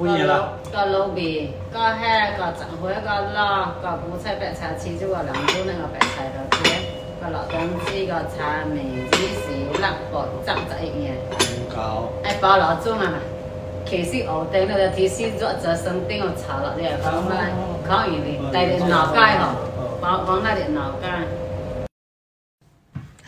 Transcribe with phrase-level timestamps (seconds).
[0.00, 0.52] 半年了。
[0.72, 6.66] 個老味，個蝦，個雜貨，個撈，個古菜白菜，切咗個兩種那个白菜頭嘅，
[7.20, 8.76] 個老東子，個茶梅
[9.10, 13.18] 子是辣爆汁汁一樣，搞哎包老種啊嘛。
[13.86, 17.32] 其实我頂到就提示咗就生頂我炒了，你係講乜？
[17.88, 19.42] 講完你帶點腦街嗬，
[20.00, 21.49] 講講那點腦街。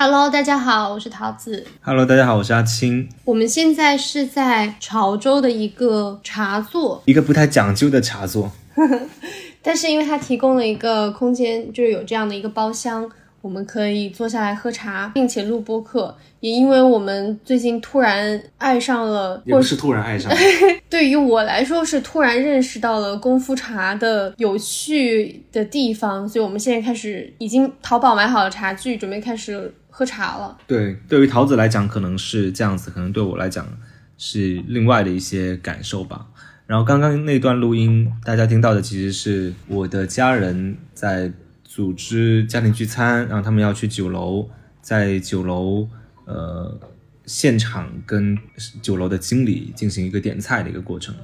[0.05, 1.64] Hello，大家好，我是桃子。
[1.80, 8.51] Hello，大家好，我是阿青，我们现在是在潮州的一个茶座，一个不太讲究的茶座。
[9.62, 13.09] 但是因为它提供了一个空间，就是有这样的一个包厢，
[13.42, 16.16] 我们可以坐下来喝茶，并且录播客。
[16.41, 20.33] 也因为我们最近突然爱上了，或者也不是突然爱上，
[20.91, 30.59] 对于我来说是突然认识到了功夫茶的有趣的地方，所以我们现在开始已经淘宝买好了茶具，准备开始喝茶了。
[30.66, 33.69] 对，对于桃子来讲可能是这样子，可能对我来讲
[34.16, 36.27] 是另外的一些感受吧。
[36.66, 41.30] 然后刚刚那段录音，大家听到的其实是我的家人在
[41.62, 44.48] 组织家庭聚餐，然后他们要去酒楼，
[44.80, 45.86] 在酒楼
[46.24, 46.80] 呃
[47.27, 48.39] 现场跟
[48.80, 51.14] 酒楼的经理进行一个点菜的一个过程。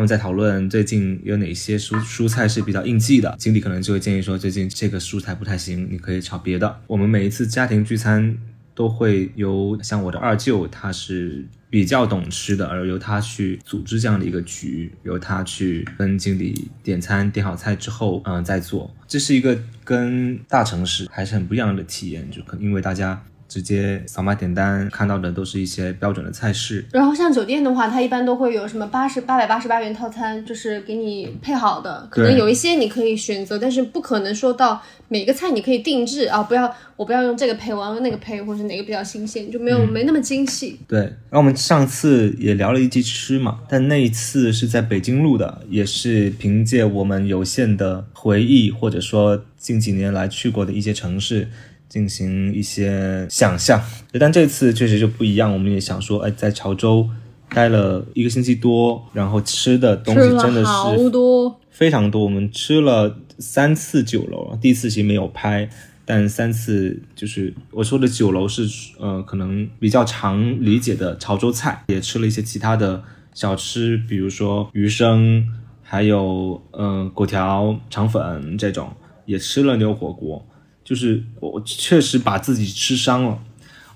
[0.00, 6.74] 他们在讨论最近有哪些蔬蔬菜是比较应季的，经理可能就会建议说，最近这个蔬菜不太行，你可以炒别的。
[6.86, 8.34] 我们每一次家庭聚餐
[8.74, 18.90] 都会由像我的二舅，他是比较懂吃的，而由他去组织这样的一个局，由他去跟经理点餐，点好菜之后，嗯、再做。
[19.06, 23.22] 这是一个跟大城市还是很不一样的体验，就可能因为大家。
[23.50, 32.06] 直接扫码点单，看到的都是一些标准的菜式，然后像酒店的话，它一般都会有什么八十八百八十八元套餐，就是给你配好的。
[32.08, 40.78] 可能有一些你可以选择，但是不可能说到每个菜你可以定制啊，不要我不要用这个配，我要用那个配，或者哪个比较新鲜，就没有、没那么精细。
[40.86, 51.48] 对，然后我们上次也聊了一期吃嘛，但那一次是在北京录的，也是凭借我们有限的回忆，或者说近几年来去过的一些城市
[51.90, 53.78] 进行一些想象。
[54.18, 57.06] 但这次确实就不一样，我们也想说，哎，在潮州
[57.50, 65.68] 待了一个星期多，然后吃的东西真的是多，非常多，我们吃了三次酒楼，第一次其实没有拍，
[66.04, 68.62] 但三次就是我说的酒楼是
[68.98, 73.02] 呃可能比较常理解的潮州菜，也吃了一些其他的
[73.34, 75.44] 小吃，比如说鱼生，
[75.82, 78.88] 还有嗯、粿条、肠粉这种，
[79.26, 80.46] 也吃了牛火锅，
[80.90, 83.38] 就是我确实把自己吃伤了。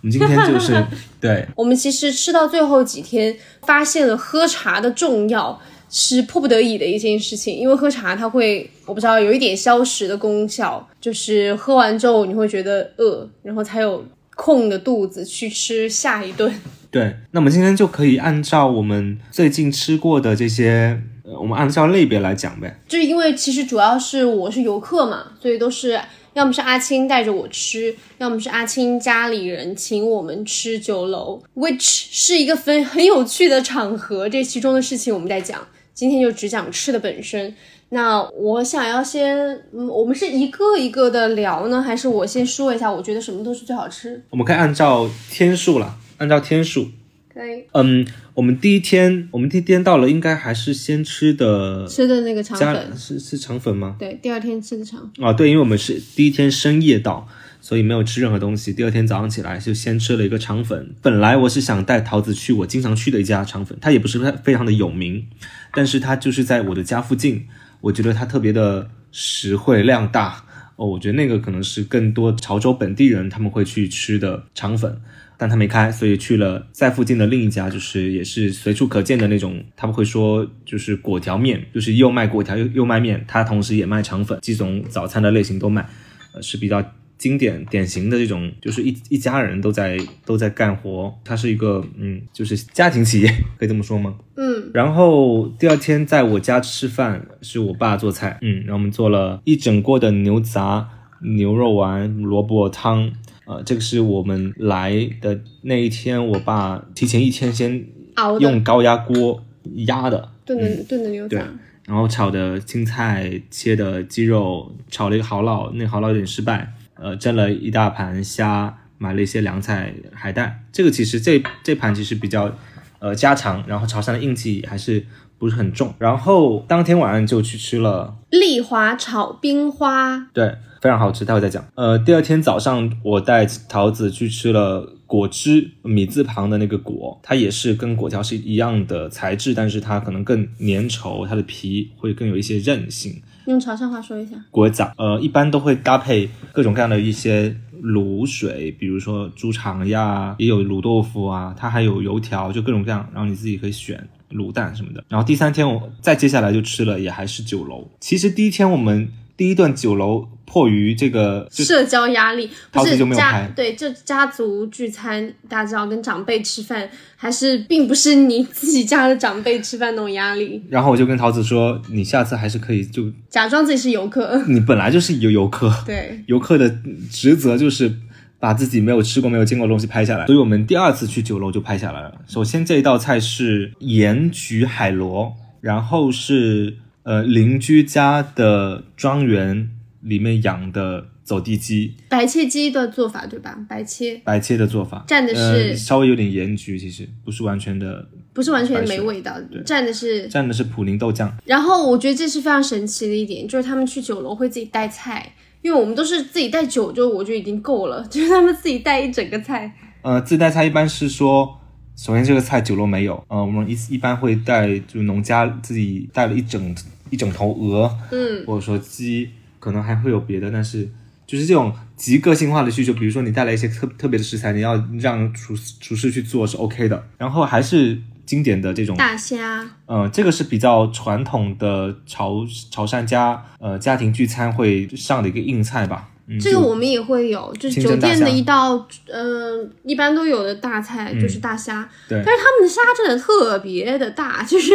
[0.00, 0.80] 我们今天就是
[1.20, 5.60] 对我们其实吃到最后几天，发现了喝茶的重要。
[5.96, 16.52] 是迫不得已的一件事情，因为喝茶它会，我不知道有一点消食的功效，就是喝完之后你会觉得饿，然后才有空的肚子去吃下一顿。
[16.90, 22.80] 对，那我们今天就可以按照我们最近吃过的这些，呃，我们按照类别来讲呗。
[22.88, 26.00] 就是因为其实主要是我是游客嘛，所以都是
[26.34, 34.28] 要么是阿青带着我吃，要么是阿青家里人请我们吃酒楼，which 是一个分很有趣的场合。
[34.28, 37.54] 这其中的事情我们在讲，今天就只讲吃的本身。
[37.90, 39.36] 那我想要先，
[39.72, 44.20] 嗯，我们是一个一个的聊呢，还是我先说一下，我觉得什么都是最好吃？
[44.30, 46.88] 我们可以按照天数了，按照天数。
[47.34, 53.96] 可以嗯，我们第一天，我们第一天到了，应该还是先吃的吃的那个肠粉，是是肠粉吗？
[53.98, 55.10] 对，第二天吃的肠。
[55.18, 57.26] 啊，对，因为我们是第一天深夜到，
[57.60, 58.72] 所以没有吃任何东西。
[58.72, 60.94] 第二天早上起来就先吃了一个肠粉。
[61.02, 65.26] 本来我是想带桃子去我经常去的一家肠粉，它也不是非常的有名，
[65.72, 67.48] 但是它就是在我的家附近，
[67.80, 70.44] 我觉得它特别的实惠量大
[70.76, 70.86] 哦。
[70.86, 75.00] 我觉得那个可能是更多潮州本地人他们会去吃的肠粉。
[75.36, 85.86] 但他没开，所以去了在附近的另一家，就是也是随处可见的那种，他们会说就是果条面，就是又卖果条又又卖面，它同时也卖肠粉，几种早餐的类型都卖，
[86.34, 86.84] 呃是比较
[87.18, 93.28] 经典典型的这种， 就是一一家人都在都在干活，它是一个嗯，就是家庭企业，
[93.58, 94.14] 可以这么说吗？
[94.36, 100.88] 嗯，然后第二天在我家吃饭，是我爸做菜，嗯，然后我们做了一整锅的牛杂、
[101.22, 103.12] 牛肉丸、萝卜汤。
[103.46, 109.44] 呃，这个是我们来的那一天，我爸提前一天先熬用高压锅
[109.86, 111.46] 压的，炖的炖的牛对杂，
[111.86, 120.62] 然后炒的青菜，切的鸡肉，炒了一个蚝烙，那个蚝烙有点失败，呃，蒸了一大盘虾，买了一些凉菜、海带。
[120.72, 122.50] 这个其实这这盘其实比较
[122.98, 125.04] 呃家常，然后潮汕的印记还是
[125.36, 125.92] 不是很重。
[125.98, 131.66] 然后当天晚上就去吃了，丽华炒冰花，对，非常好吃，待会再讲。
[131.76, 143.14] 呃，第二天早上我带桃子去吃了果汁，米字旁的那个果，它也是跟果条是一样的材质，但是它可能更粘稠，它的皮会更有一些韧性。
[143.46, 144.36] 用潮汕话说一下。
[144.50, 155.02] 果枣，呃，一般都会搭配各种各样的一些卤水，比如说猪肠呀，也有卤豆腐啊，它还有油条，就各种各样，然后你自己可以选卤蛋什么的。
[155.08, 157.88] 然后第三天我再接下来就吃了，也还是酒楼。
[158.00, 174.40] 其实第一天我们第一段酒楼迫于这个社交压力不是家就没有拍对，就家族聚餐，大家知道跟长辈吃饭，还是并不是你自己家的长辈吃饭那种压力，然后我就跟桃子说，你下次还是可以就假装自己是游客。
[174.46, 176.72] 你本来就是游游客，对，游客的
[177.10, 177.92] 职责就是
[178.38, 182.14] 把自己没有吃过、没有见过的东西拍下来，所以我们第二次去酒楼就拍下来了。
[182.28, 189.70] 首先这一道菜是盐焗海螺，然后是呃邻居家的庄园
[190.00, 193.58] 里面养的走地鸡，白切鸡的做法对吧？
[193.66, 199.32] 白切白切的做法，蘸的呃、是稍微有点盐焗，其实不是完全的，不是完全没味道，
[199.64, 200.28] 蘸的是。
[200.28, 201.34] 蘸的是普宁豆酱。
[201.46, 209.74] 然后我觉得这是非常神奇的一点，就是他们去酒楼会自己带菜，因为我们都是自己带酒，就我就已经够了， 就是他们自己带一整个菜。
[210.02, 211.58] 呃，自带菜一般是说，
[211.96, 216.74] 首先这个菜酒楼没有，呃，我们一一般会带，就农家自己带了一整
[217.10, 220.88] 一整头鹅，嗯，或者说鸡，可能还会有别的，但是
[221.26, 236.10] 就是这种极个性化的需求，比如说你带来一些特特别的食材，你要让厨厨师去做是 OK 的，然后还是经典的这种大虾，呃，这个是比较传统的潮潮汕家呃家庭聚餐会上的一个硬菜吧。
[236.26, 242.22] 嗯，这个我们也会有，就是酒店的一道，呃，一般都有的大菜就是大虾，嗯对。
[242.24, 244.72] 但是他们的虾真的特别的大， 就是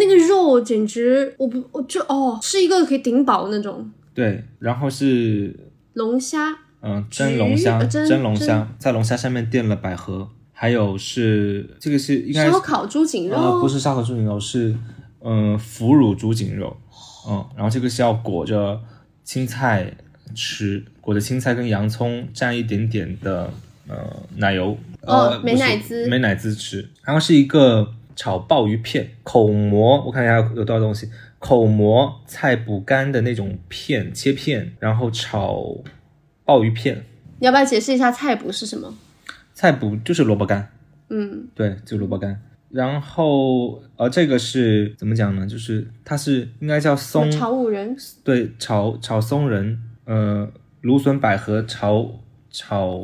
[0.00, 5.54] 那个肉简直，我不，我就哦，是一个可以顶饱那种对，然后是
[5.92, 14.74] 龙虾，嗯，蒸龙虾，呃蒸蒸龙虾，在龙虾上面垫了百合，还有是这个是应该是烧烤猪颈肉，呃不是烧烤猪颈肉，是
[15.22, 16.74] 嗯腐乳猪颈肉，
[17.28, 18.80] 嗯，然后这个是要裹着
[19.22, 19.94] 青菜
[20.34, 23.52] 吃，裹着青菜跟洋葱蘸一点点的
[23.86, 23.96] 呃
[24.36, 31.08] 奶油，哦呃美乃滋不是美乃滋吃，然后是一个炒鲍鱼片，口蘑，我看一下有多少东西，
[31.38, 35.74] 口蘑、菜脯干的那种片切片，然后炒
[36.44, 37.02] 鲍鱼片。
[37.38, 38.92] 你要不要解释一下菜脯是什么？
[39.54, 40.70] 菜脯就是萝卜干，
[41.08, 42.38] 嗯，对，就萝卜干。
[42.68, 45.46] 然后呃，这个是怎么讲呢？
[45.46, 50.46] 就是它是应该叫松，炒五仁，对，炒炒松仁，呃，
[50.82, 52.20] 芦笋百合炒
[52.50, 53.02] 炒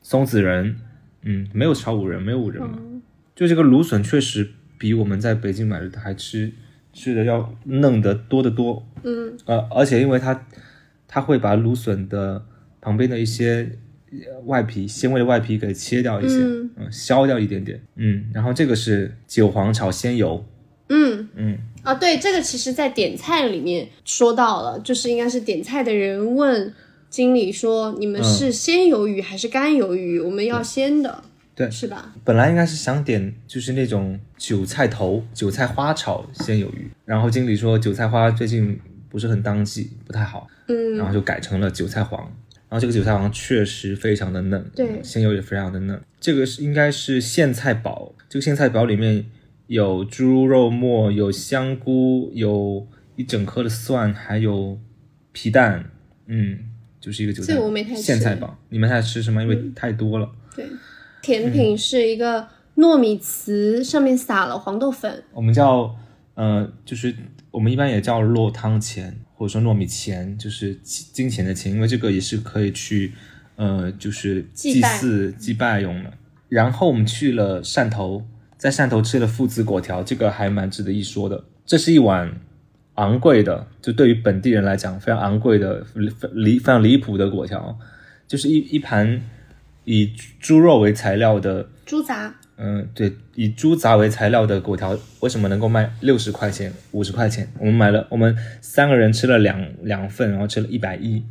[0.00, 0.74] 松子仁，
[1.20, 2.78] 嗯，没有炒五仁，没有五仁嘛。
[3.38, 6.50] 就这个芦笋确实比我们在北京买的还吃
[6.92, 10.44] 吃的要嫩得多得多，嗯，呃，而且因为它
[11.06, 12.44] 它会把芦笋的
[12.80, 13.78] 旁边的一些
[14.10, 16.70] 呃外皮纤维的外皮给切掉一些，嗯。
[16.78, 20.44] 嗯，削掉一点点，嗯，然后这个是韭黄炒鲜油，
[20.88, 21.28] 嗯。
[21.36, 26.74] 嗯，啊，对，这个其实在点菜里面说到了，就是应该是点菜的人问
[27.08, 30.18] 经理说：“你们是鲜鱿鱼还是干鱿鱼？
[30.18, 31.22] 我们要鲜的，
[31.58, 32.14] 对是吧？
[32.22, 38.78] 本来应该是想点就是那种韭菜头、韭菜花炒鲜鱿鱼，然后经理说韭菜花最近
[39.08, 42.20] 不是很当季，不太好，嗯，然后就改成了韭菜黄。
[42.68, 46.00] 然后这个韭菜黄确实非常的嫩，对鲜鱿也非常的嫩。
[46.20, 49.24] 这个是应该是苋菜煲，这个苋菜煲里面
[49.66, 52.86] 有猪肉末，有香菇，有
[53.16, 54.78] 一整颗的蒜，还有
[55.32, 55.90] 皮蛋，
[56.26, 56.58] 嗯，
[57.00, 58.56] 就是一个韭菜这个我没太吃苋菜煲。
[58.68, 59.42] 你们太吃什么？
[59.42, 60.30] 因为太多了。
[60.54, 60.64] 对。
[61.22, 62.46] 甜品是一个
[62.76, 65.94] 糯米糍，上面撒了黄豆粉，我们叫
[66.34, 67.14] 呃，就是
[67.50, 73.12] 我们一般也叫落汤钱，或者说糯米钱，就是金金钱的钱，因为这个也是可以去
[73.56, 76.12] 呃，就是祭祀祭拜用的。
[76.48, 78.24] 然后我们去了汕头，
[78.56, 81.44] 在汕头吃了父子果条，这个还蛮值得一说的。
[81.66, 82.40] 这是一碗
[82.94, 85.84] 昂贵的，就对于本地人来讲非常昂贵的
[86.32, 87.76] 离非常离谱的果条，
[88.26, 89.20] 就是一一盘
[89.88, 97.50] 以猪肉为材料的猪杂，嗯，对，以猪杂为材料的果条为什么能够卖六十块钱、五十块钱？
[97.58, 101.24] 我们买了，我们三个人吃了两两份，然后吃了一百一。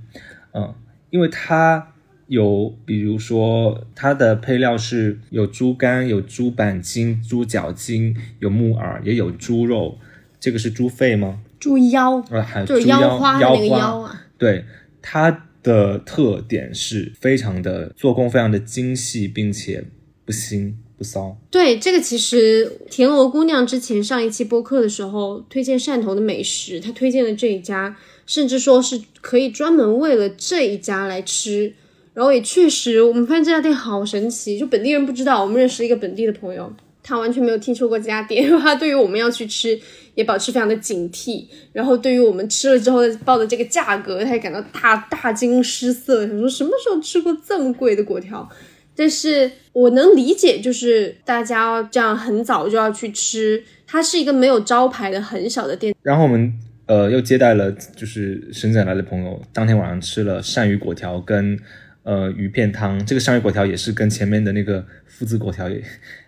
[0.54, 0.74] 嗯，
[1.12, 1.94] 因为它
[2.26, 10.00] 有，比如说它的配料是有猪肝、有猪板筋、猪脚筋，有木耳，也有猪肉。
[10.40, 11.42] 这个是猪肺吗？
[11.60, 14.22] 猪腰，呃，还有就是猪腰花那个腰花腰啊。
[14.40, 14.66] 对，
[15.00, 19.84] 它的特点是非常的做工非常的精细，并且
[20.24, 21.38] 不腥不骚。
[21.52, 31.74] 对，这个其实田螺姑娘之前上一期播客的时候推荐汕头的美食，她推荐的这一家甚至说是可以专门为了这一家来吃。
[32.14, 35.44] 然后也确实，我们发现这家店好神奇，就本地人不知道。
[35.44, 36.74] 我们认识一个本地的朋友，
[37.08, 39.80] 他完全没有听说过这家店，因 为他对于我们要去吃
[40.14, 41.46] 也保持非常的警惕。
[41.72, 48.50] 然后对于我们吃了之后报的这个价格，他也感到大大惊失色，想说什么时候吃过这么贵的粿条？
[48.94, 55.96] 但是我能理解，就是大家这样很早就要去吃，它是一个没有招牌的很小的店。
[56.02, 56.52] 然后我们
[56.88, 61.58] 呃又接待了就是深圳来的朋友，当天晚上吃了鳝鱼粿条跟
[62.04, 63.06] 呃鱼片汤。
[63.06, 65.82] 这个鳝鱼粿条也是跟前面的那个夫子粿条也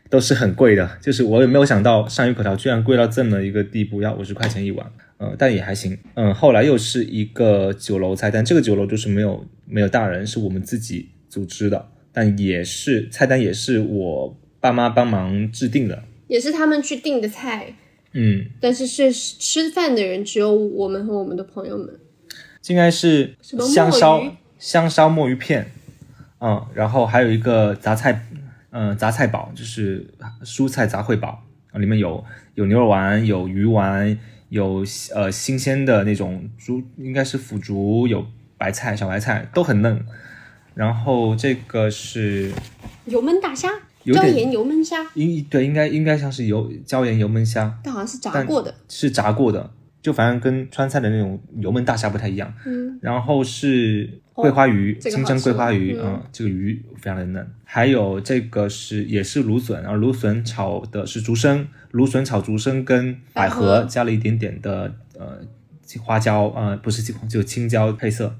[0.10, 4.92] 都是很贵的，就是我也没有想到鳝鱼口条居然贵到这么一个地步，要五十块钱一碗。
[5.18, 5.98] 呃，但也还行。
[6.16, 11.90] 嗯，后来又是一个酒楼菜单，这个酒楼就是没有没有大人，是我们自己组织的。
[12.12, 17.76] 但也是菜单，也是我爸妈帮忙制定的，也是他们去订的菜。
[18.14, 22.00] 嗯，但是是吃饭的人只有我们和我们的朋友们。
[22.68, 24.24] 应该是香烧
[24.58, 25.72] 香烧墨鱼片，
[26.40, 28.26] 嗯，然后还有一个杂菜，
[28.72, 32.24] 嗯，杂菜煲就是蔬菜杂烩煲啊，里面有
[32.56, 34.18] 有牛肉丸，有鱼丸，
[34.50, 34.86] 有
[35.16, 38.26] 呃新鲜的那种猪，应该是腐竹，有
[38.58, 40.06] 白菜小白菜都很嫩。
[40.76, 42.52] 然后这个是
[43.06, 43.68] 油焖大虾，
[44.06, 48.74] 椒盐油焖虾，应对应该应该像是油椒盐油焖虾，但好像是炸过的。
[48.88, 49.70] 是炸过的，
[50.02, 52.54] 就反正跟川菜的那种油焖大虾不太一样。
[52.66, 57.52] 嗯，然后是桂花鱼，这个清蒸桂花鱼，嗯嗯，这个鱼非常的嫩。
[57.64, 65.40] 还有这个是也是芦笋，然后芦笋炒的是竹笙，芦笋炒竹笙跟百合加了一点点的呃
[66.02, 68.36] 花椒，呃不是青就青椒配色。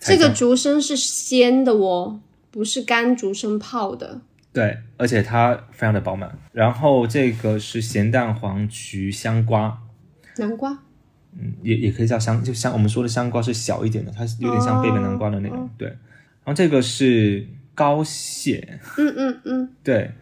[0.00, 2.20] 这个竹笙是鲜的哦，
[2.50, 4.20] 不是干竹笙泡的。
[4.52, 6.38] 对，而且它非常的饱满。
[6.52, 9.78] 然后这个是咸蛋黄焗香瓜，
[10.36, 10.78] 南瓜，
[11.38, 15.68] 嗯，也也可以叫香，就香我们说的香瓜是小一点的，它是有点像贝贝南瓜的那种。
[15.76, 20.12] 对，然后这个是膏蟹，嗯嗯嗯， 对，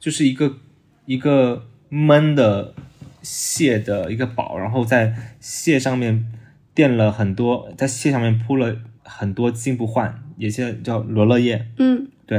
[0.00, 0.56] 就是一个
[1.04, 2.74] 一个焖的
[3.22, 6.26] 蟹的一个堡，然后在蟹上面
[6.74, 12.38] 垫了很多，在蟹上面铺了很多金不换，也叫叫罗勒叶，嗯，对，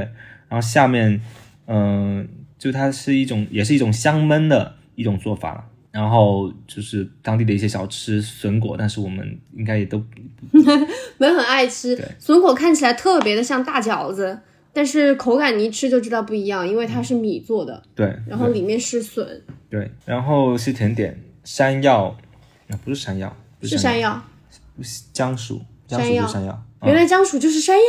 [0.50, 1.22] 然后下面，
[1.67, 2.27] 嗯、
[2.58, 5.70] 就它是一种，也是一种香焖的一种做法。
[5.96, 10.04] 然后就是当地的一些小吃笋果，但是我们应该也都
[11.18, 11.98] 没很爱吃。
[12.20, 14.38] 笋果看起来特别的像大饺子，
[14.74, 22.14] 但是口感你一吃就知道不一样，因为它是米做的，对，然后里面是笋，对，然后是甜点，山药，
[22.68, 24.22] 啊不是山药，不是山山药。
[25.14, 27.84] 姜薯，姜山药薯是山药，嗯原来姜薯就是山药。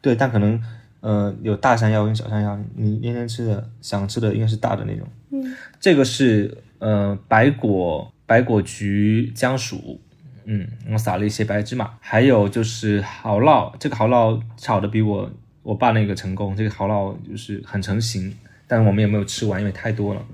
[0.00, 0.62] 对，但可能
[1.00, 5.08] 呃有大山药跟小山药，你今天吃的想吃的应该是大的那种。
[5.30, 10.00] 嗯，这个是呃白果白果菊姜薯，
[10.44, 15.30] 嗯，我撒了一些白芝麻，还有就是蚝烙，这个蚝烙炒的比我
[15.62, 18.34] 我爸那个成功，这个蚝烙就是很成型，
[18.66, 20.24] 但我们也没有吃完，因为太多了。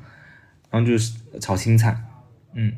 [0.70, 1.96] 然后就是炒青菜，
[2.54, 2.72] 嗯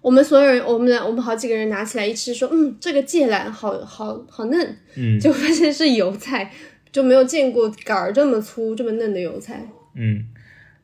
[0.00, 6.50] 我们所有人，我们俩，我们好几个人拿起来一吃，说，嗯，这个芥蓝好好好嫩，嗯就发现是油菜，
[6.90, 9.62] 就没有见过杆儿这么粗、这么嫩的油菜。
[9.94, 10.24] 嗯，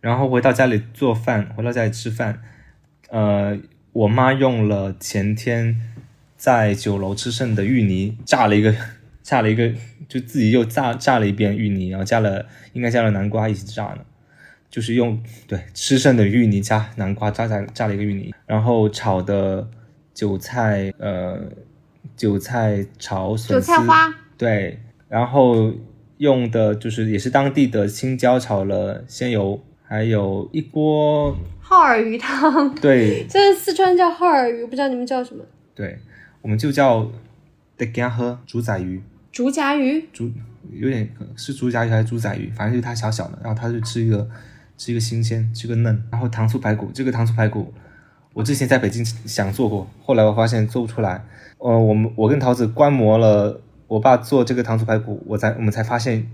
[0.00, 2.40] 然后回到家里做饭，回到家里吃饭，
[3.08, 3.58] 呃，
[3.92, 5.80] 我妈用了前天
[6.36, 8.74] 在酒楼吃剩的芋泥炸了一个，
[9.22, 9.72] 炸了一个，
[10.08, 13.98] 就自己又炸炸了一遍芋泥，然后加了应该加了南瓜一起炸呢，
[14.70, 19.68] 就是用对吃剩的芋泥加南瓜炸炸炸了一个芋泥，然后炒的
[20.14, 21.40] 韭菜呃
[22.16, 25.72] 韭菜炒笋韭丝，菜花，对，然后
[26.18, 33.25] 用的就是也是当地的青椒炒了鲜油，还有一锅耗儿鱼汤，对。
[33.31, 35.45] 这四川叫耗儿鱼，不知道你们叫什么？
[35.75, 35.99] 对，
[36.43, 37.11] 我们就叫
[37.78, 39.00] 的干喝猪仔鱼，
[39.31, 40.31] 竹夹鱼，竹
[40.73, 44.28] 有点是竹夹鱼还是猪仔鱼，反正就是它小小的，然后它就吃一个
[44.76, 47.73] 吃一个新鲜，吃个嫩，然后糖醋排骨，这个糖醋排骨
[48.33, 51.25] 我之前在北京想做过，后来我发现做不出来，
[51.59, 56.28] 呃，我们我跟桃子观摩了我爸做这个糖醋排骨，我才我们才发现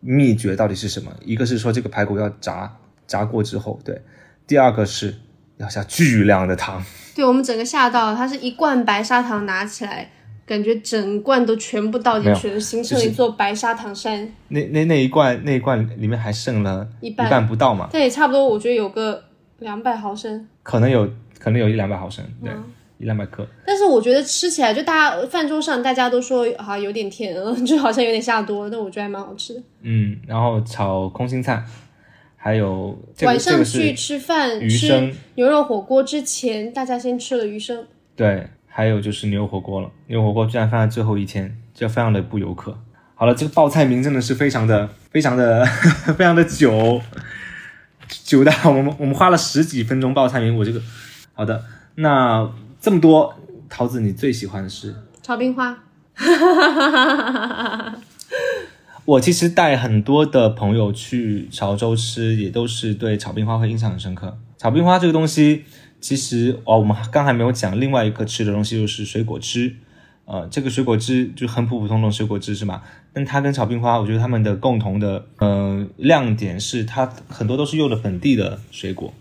[0.00, 4.00] 秘诀到底是什么，一个是说这个排骨要炸炸过之后，对，
[4.46, 5.14] 第二个是
[5.58, 6.82] 要下巨量的糖。
[7.14, 10.10] 对我们整个吓到了，它是一罐白砂糖拿起来，
[10.46, 14.32] 感觉整罐都全部倒进去了，形成就是一座白砂糖山。
[14.48, 19.22] 那那那一罐那一罐里面还剩了一半半不到嘛，对差不多，我觉得有个
[19.58, 20.48] 两百毫升。
[20.62, 21.06] 可能有
[21.38, 22.64] 可能有一两百毫升，对，嗯
[22.98, 23.46] 一两百克。
[23.66, 27.34] 但是我觉得吃起来，就大家饭桌上大家都说啊有点甜，
[27.66, 29.62] 就好像有点下多了，但我觉得还蛮好吃的。
[29.82, 31.62] 嗯，然后炒空心菜，
[32.44, 37.86] 还有这个晚上去吃饭鱼吃生，牛肉火锅之前，大家先吃了鱼生。
[38.16, 39.88] 对，还有就是牛火锅了。
[40.08, 42.76] 牛火锅居然放在最后一天，这非常的不游客。
[43.14, 45.64] 好了，这个报菜名真的是非常的、非常的、
[46.18, 47.00] 非常的久，
[48.08, 50.58] 久到我们我们花了十几分钟报菜名。
[50.58, 50.82] 我这个
[51.34, 53.36] 好的，那这么多，
[53.68, 54.92] 桃子你最喜欢的是？
[55.22, 55.78] 炒冰花。
[59.04, 64.38] 我其实带很多的朋友去潮州吃，也都是对炒冰花会印象很深刻。
[64.58, 65.64] 炒冰花这个东西，
[66.00, 69.74] 其实哦，我们刚还没有讲另外一个吃的东西，就是水果汁。
[70.24, 72.80] 呃，这个水果汁就很普普通通水果汁是吧？
[73.12, 79.12] 但它跟炒冰花，我觉得它们的共同的呃亮点是，它很多都是用的本地的水果，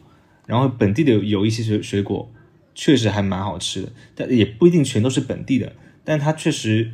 [0.46, 2.32] 然后本地的有一些水水果
[2.76, 5.74] 确实还蛮好吃的，但也不一定全都是本地的，
[6.06, 6.92] 但它确实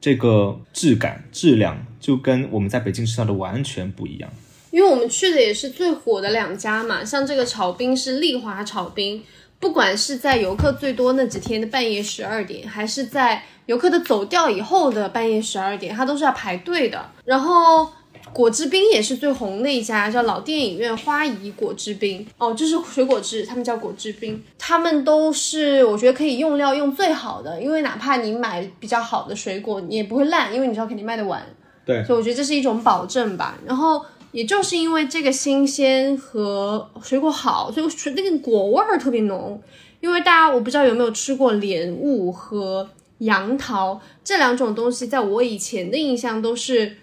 [0.00, 4.30] 这个质感质量就跟我们在北京吃到的完全不一样。
[4.70, 9.22] 因为我们去的也是最火的两家嘛，像这个炒冰是丽华炒冰，
[9.58, 17.10] 不管是在游客最多那几天的半夜十二点，还是在游客的走掉以后的半夜十二点，它都是要排队的。
[17.24, 17.90] 然后
[18.32, 22.26] 果汁冰也是最红的一家，叫老电影院花姨果汁冰。
[22.38, 24.42] 哦，这是水果汁，他们叫果汁冰。
[24.58, 31.42] 他们都是我觉得可以用料用最好的，因为哪怕你买比较好的水果，你也不会烂，因为你知道肯定卖得完。
[31.84, 33.58] 对，所以我觉得这是一种保证吧。
[33.64, 39.60] 然后也就是因为这个新鲜和水果好，所以水那个果味儿特别浓。
[40.00, 42.86] 因为大家我不知道有没有吃过莲雾和
[43.18, 46.96] 杨桃这两种东西，在我以前的印象都是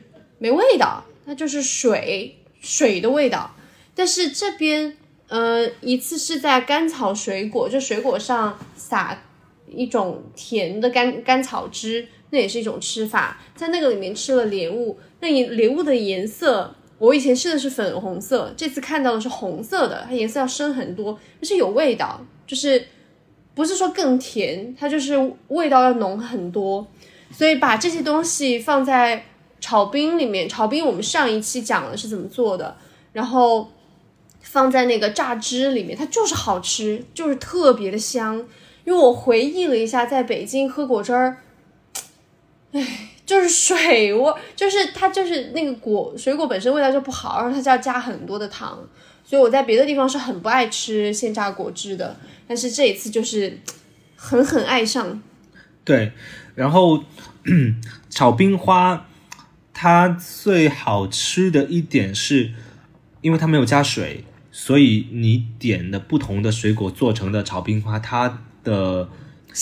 [0.44, 3.56] 没味道，它就是水水的味道。
[3.96, 4.98] 但是这边
[5.30, 9.18] 呃一次是在甘草水果，就水果上撒
[9.74, 13.40] 一种甜的甘甘草汁，那也是一种吃法。
[13.56, 22.86] 在那个里面吃了莲雾，那你莲雾的颜色，我以前吃的是粉红色，这次看到的是红色的，它颜色要深很多，而且有味道，就是
[23.56, 26.86] 不是说更甜，它就是味道要浓很多。
[27.32, 29.26] 所以把这些东西放在
[29.64, 32.76] 炒冰里面，炒冰我们上一期讲了是怎么做的，
[33.14, 33.72] 然后
[34.42, 38.46] 放在那个榨汁里面，它就是好吃，就是特别的香。
[38.84, 41.38] 因为我回忆了一下，在北京喝果汁儿，
[42.74, 48.86] 唉，就是水味，就是它就是那个果水果本身味道就不好，然后它就要加很多的糖，
[49.24, 53.58] 所以我在别的地方是很不爱吃现榨果汁的，但是这一次就是
[54.18, 55.24] 狠狠爱上。
[55.86, 56.12] 对，
[56.54, 57.02] 然后
[58.12, 59.08] 炒冰花，
[59.84, 62.52] 它最好吃的一点是，
[63.20, 69.10] 因为它没有加水，所以你点的不同的水果做成的炒冰花，它的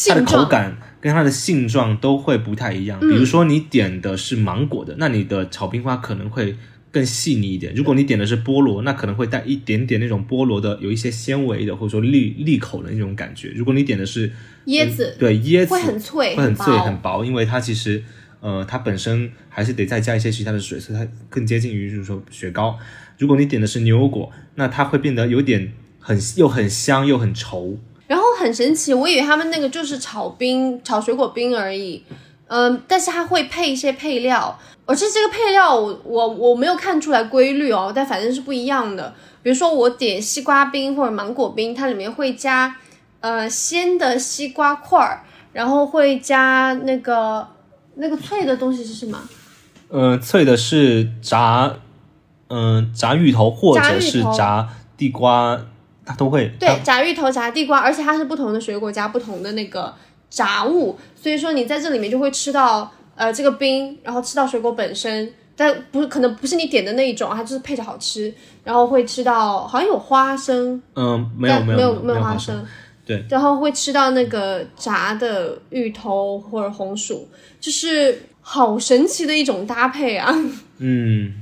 [0.08, 3.00] 它的口感跟它的性状都会不太一样。
[3.00, 6.56] 比如说你点的是芒果的，那你的炒冰花可能会
[6.92, 13.52] 更细腻一点；如果你点的是菠萝，那可能会带一点点那种菠萝的有一些纤维的，或者说利利口的那种感觉。
[13.56, 14.32] 如果你点的是
[14.68, 15.16] 椰子。
[15.18, 16.84] 对椰子会很脆会很脆很薄。
[16.86, 18.04] 很薄，因为它其实
[18.42, 22.78] 呃它本身还是得再加一些其他的水，所以它更接近于就是说雪糕。
[23.18, 27.78] 如果你点的是牛油果，那它会变得有点很又很香又很稠。
[28.08, 32.04] 然后很神奇，我以为他们那个就是炒冰、炒水果冰而已，
[32.48, 39.14] 嗯，但是它会配一些配料，而且这个配料我我我没有看出来规律哦，但反正是不一样的。
[39.42, 42.76] 比如说我点西瓜冰或者芒果冰，它里面会加
[43.22, 45.24] 呃鲜的西瓜块儿，
[45.54, 47.48] 然后会加那个
[47.96, 49.20] 那个脆的东西是什么？
[49.90, 51.74] 嗯、脆的是炸，
[52.48, 55.60] 嗯、炸芋头或者是炸地瓜，
[56.06, 56.48] 它都会。
[56.60, 59.94] 对，炸芋头、炸地瓜，而且它是不同的水果加不同的那个
[60.30, 72.66] 炸物，所以说你在这里面就会吃到呃这个冰，然后吃到水果本身，但不是可能不是你点的那一种，它就是配着好吃，然后会吃到好像有花生，嗯、没有但没有没有花生。
[73.12, 77.28] 对，然后会吃到那个炸的芋头或者红薯，
[77.60, 80.34] 就是好神奇的一种搭配啊！
[80.80, 81.34] 嗯，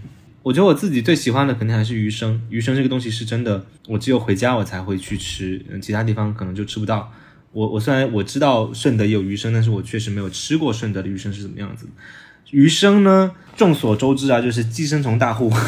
[0.42, 2.42] 我觉得我自己最喜欢的肯定还是鱼生。
[2.50, 7.12] 鱼生这个东西是真的，我只有回家我才会去吃，嗯，其他地方可能就吃不到。
[7.52, 11.92] 我我虽然我知道顺德也有鱼生，但是我确实没有吃过顺德的鱼生是怎么样子的。
[12.50, 15.52] 鱼生呢，众所周知啊，就是寄生虫大户。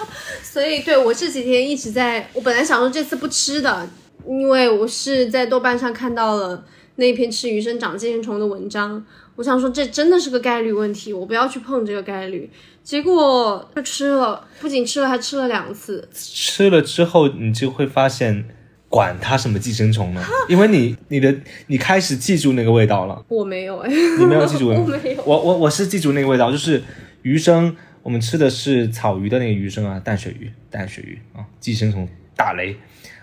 [0.42, 3.88] 所以对我这几天一直在，我本来想说这次不吃的，
[4.30, 6.64] 因为我是在豆瓣上看到了
[6.94, 12.48] 那一篇吃鱼生长寄生虫的文章，我想说这真的是个概率问题，我不要去碰这个概率。
[12.84, 16.08] 结果就吃了，不仅吃了，还吃了两次。
[16.12, 18.44] 吃了之后，你就会发现，
[18.88, 20.24] 管它什么寄生虫呢？
[20.48, 21.34] 因为你你的
[21.66, 23.24] 你开始记住那个味道了。
[23.26, 25.22] 我没有哎，你没有记住 我没有。
[25.24, 26.80] 我我我是记住那个味道，就是
[27.22, 32.76] 鱼生，我们吃的是草鱼的那个鱼生啊，淡水鱼，淡水鱼啊，寄生虫大雷，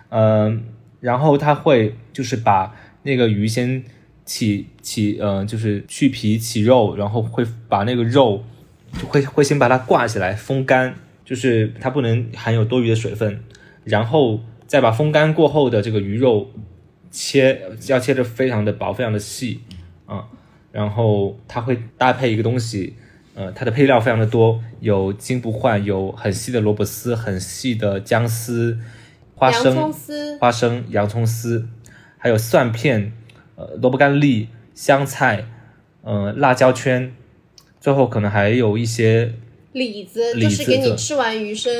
[0.09, 0.63] 嗯、
[0.99, 3.83] 然后它会就是把那个鱼先
[4.25, 8.43] 起起呃就是去皮起肉，然后会把那个肉
[8.99, 13.39] 就会会先把它挂起来风干，就是它不能含有多余的水分，
[13.83, 16.51] 然后再把风干过后的这个鱼肉
[17.11, 19.61] 切要切的非常的薄，非常的细
[20.05, 20.25] 啊、
[20.71, 22.95] 然后它会搭配一个东西。
[23.35, 28.79] 呃，它的配料非常的多，有金不换，有很细的萝卜丝，很细的姜丝，
[29.37, 31.67] 花生、丝，花生、洋葱丝，
[32.17, 33.13] 还有蒜片、
[33.55, 35.45] 呃萝卜干粒、香菜、
[36.01, 37.13] 呃辣椒圈，
[37.79, 39.31] 最后可能还有一些
[39.73, 41.71] 李子李就是给你吃完鱼生，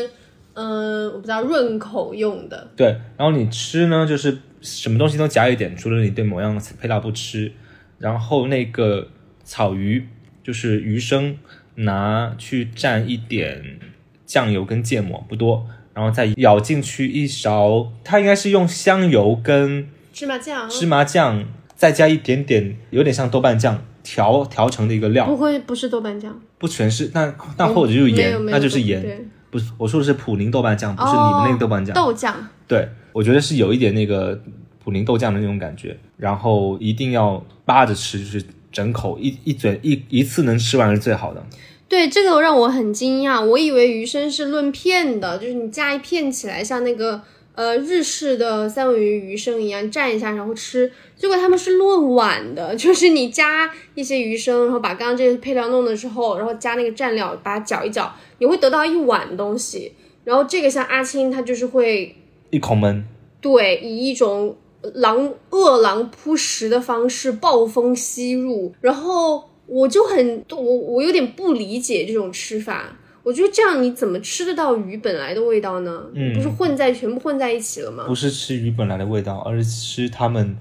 [0.54, 2.70] 嗯、我不知道润口用的。
[2.76, 7.52] 对，然后你吃呢，就是什么东西都夹一点，除了你对某样配料不吃，
[7.98, 9.08] 然后那个
[9.44, 10.08] 草鱼
[10.44, 11.36] 就是鱼生，
[11.74, 13.80] 拿去蘸一点
[14.28, 21.44] 酱油跟芥末，不多，然后再舀进去一勺，它应该是用香油跟芝麻酱芝麻酱，
[21.76, 31.96] 再加一点点有点像豆瓣酱调调成的一个料，不会不是豆瓣酱，不全是，那那或者就是盐那就是盐，不是，我说的是普宁豆瓣酱，不是你们那个豆瓣酱。
[31.96, 32.48] 豆酱。
[32.68, 34.40] 对，我觉得是有一点那个
[34.84, 41.44] 普宁豆酱的那种感觉，然后一定要扒着吃，就是整口一一嘴一一次能吃完是最好的。
[41.90, 47.22] 对，这个让我很惊讶，我以为鱼生是论片的，就是你夹一片起来，像那个
[47.56, 50.92] 呃日式的三文鱼鱼生一样蘸一下然后吃。
[51.16, 59.94] 结果他们是论碗的， 就是你加一些鱼生，然后把刚刚这些配料弄了之后，然后加那个蘸料，把它搅一搅，你会得到一碗东西。
[60.26, 62.14] 然后这个像阿青，他就是会
[62.50, 63.06] 一口闷，
[63.40, 64.58] 对，以一种
[64.94, 72.98] 狼饿狼扑食的方式暴风吸入，然后我就很我我有点不理解这种吃法。
[73.24, 76.06] 我觉得这样你怎么吃得到鱼本来的味道呢？
[76.14, 78.06] 嗯不是混在全部混在一起了吗？
[78.08, 80.56] 不是吃鱼本来的味道，而是吃它们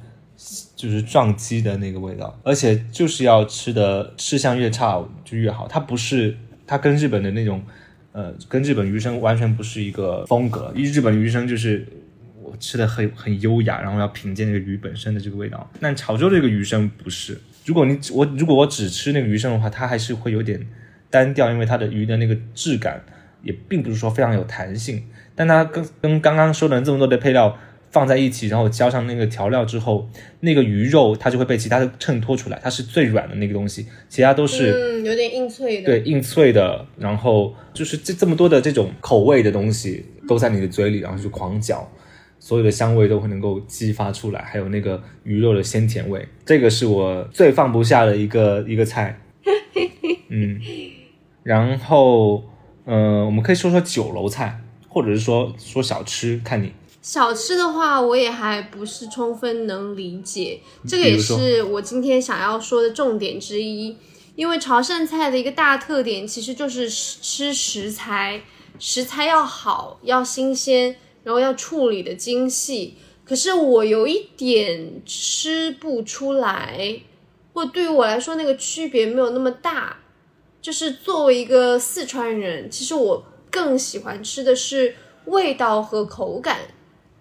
[0.74, 5.68] 就是撞击的那个味道，而且就是要吃的吃相越差就越好。
[5.68, 7.62] 它不是它跟日本的那种
[8.10, 10.72] 呃，跟日本鱼生完全不是一个风格。
[10.74, 11.86] 日本鱼生就是
[12.42, 15.70] 我吃的很很优雅，然后要品鉴那个鱼本身的这个味道。
[15.80, 20.66] 但潮州这个鱼生不是，如果你我如果我只吃那个鱼生的话，它还是会有点
[21.10, 23.04] 单调，因为它的鱼的那个质感
[23.42, 25.02] 也并不是说非常有弹性。
[25.34, 27.58] 但它跟跟刚刚说的这么多的配料
[27.90, 30.08] 放在一起，然后浇上那个调料之后，
[30.40, 34.72] 那个鱼肉它就会被其他的衬托出来，它是最软的那个东西，其他都是。
[34.72, 35.86] 嗯，有点硬脆的。
[35.86, 41.90] 对，硬脆的，然后就是这这么多的这种口味的东西都在你的嘴里，然后就狂嚼，
[42.46, 49.20] 所有的香味都会能够激发出来，还有那个鱼肉的鲜甜味，这个是我最放不下的一个一个菜。
[50.30, 50.60] 嗯，
[51.42, 52.44] 然后
[52.84, 56.72] 呃，我们可以说说酒楼菜，或者是说说小吃，看你。
[57.02, 63.96] 小吃的话，我也还不是充分能理解，这个也是我今天想要说的重点之一。
[64.36, 68.40] 因为潮汕菜的一个大特点，其实就是吃吃食材，
[68.78, 70.94] 食材要好，要新鲜，
[71.26, 72.94] 然后要处理的精细。
[73.24, 77.00] 可是我有一点吃不出来，
[77.52, 79.96] 或对于我来说，那个区别没有那么大。
[80.62, 86.58] 就是作为一个四川人，其实我更喜欢吃的是味道和口感。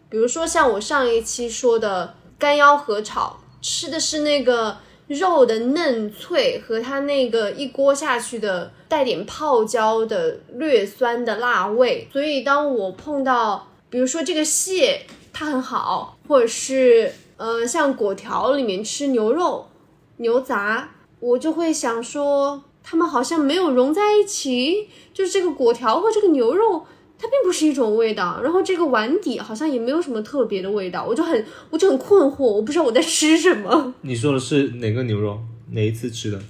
[0.10, 12.08] 比如说像我上一期说的干腰合炒，吃的是那个肉的嫩脆和它那个一锅下去的带点泡椒的略酸的辣味。
[12.12, 19.70] 所以当我碰到，比如说这个蟹它很好，或者是呃像果条里面吃牛肉、
[20.18, 20.90] 牛杂，
[21.22, 26.86] 我就会想说，他们好像没有融在一起，就是这个果条和这个牛肉。
[27.18, 33.94] 它并不是一种味道，然后这个碗底好像也没有什么特别的味道，我就很我就很困惑，我不知道我在吃什么。
[34.04, 35.40] 你说的是哪个牛肉？
[35.72, 36.42] 哪一次吃的？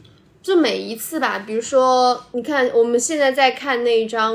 [0.41, 4.33] 就每一次吧，比如说，你看我们现在在看那一张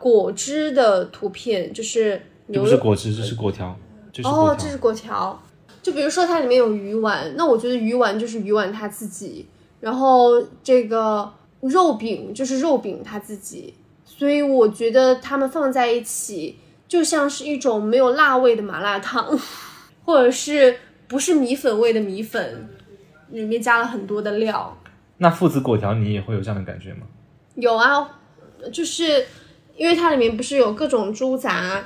[0.00, 3.76] 果汁的图片，就是这牛肉不是果汁，这是果条，
[4.12, 5.40] 这是粿哦，这是果条。
[5.80, 9.46] 就比如说它里面有鱼丸，那我觉得鱼丸就是鱼丸它自己，
[9.80, 16.58] 然后这个肉饼就是肉饼它自己，所以我觉得它们放在一起
[16.88, 19.38] 就像是一种没有辣味的麻辣烫，
[20.04, 22.68] 或者是不是米粉味的米粉，
[23.30, 24.76] 里面加了很多的料。
[25.18, 27.06] 那父子果条你也会有这样的感觉吗？
[27.54, 28.18] 有啊，
[28.72, 29.26] 就是
[29.76, 31.84] 因为它里面不是有各种猪杂，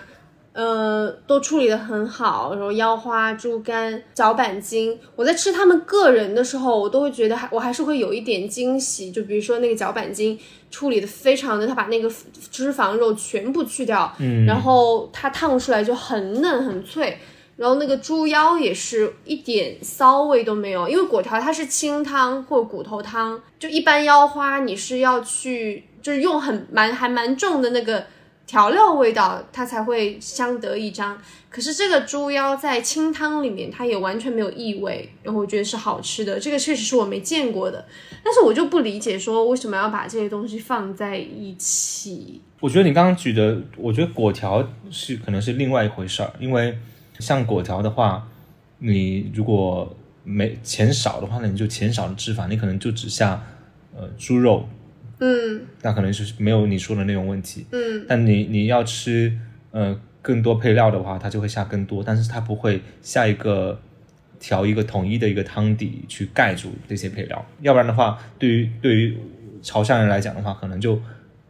[0.53, 10.39] 呃，都处理的很好，然后腰花、猪肝、脚板筋，我在吃他们个人的时候，我都会觉得还我还是会有一点惊喜，就比如说那个脚板筋
[10.71, 12.11] 处理的非常的，他把那个
[12.51, 17.19] 脂肪肉全部去掉，嗯，然后它烫出来就很嫩很脆。
[17.55, 28.05] 然后那个猪腰也是一点骚味都没有，因为果条它是清汤或骨头汤，就一般腰花你是要去就是用很蛮还蛮重的那个
[28.47, 31.17] 调料味道，它才会相得益彰。
[31.49, 37.87] 可是这个猪腰在清汤里面，它也完全没有异味，然后我觉得是好吃的，这个确实是我没见过的。
[38.25, 42.41] 但是我就不理解说为什么要把这些东西放在一起。
[42.61, 46.79] 我觉得你刚刚举的，我觉得果条是可能是另外一回事儿，因为
[47.19, 48.27] 像果条的话，
[48.79, 53.43] 你如果没钱少的话呢，你就钱少的脂肪，你可能就只下
[53.95, 54.67] 呃猪肉，
[55.25, 57.65] 嗯那可能是没有你说的那种问题。
[57.71, 59.33] 嗯但你你要吃
[59.71, 63.81] 呃更多配料的话，它就会下更多，但是它不会下一个
[64.41, 69.17] 调一个统一的一个汤底去盖住这些配料，要不然的话，对于对于
[69.63, 71.01] 潮汕人来讲的话，可能就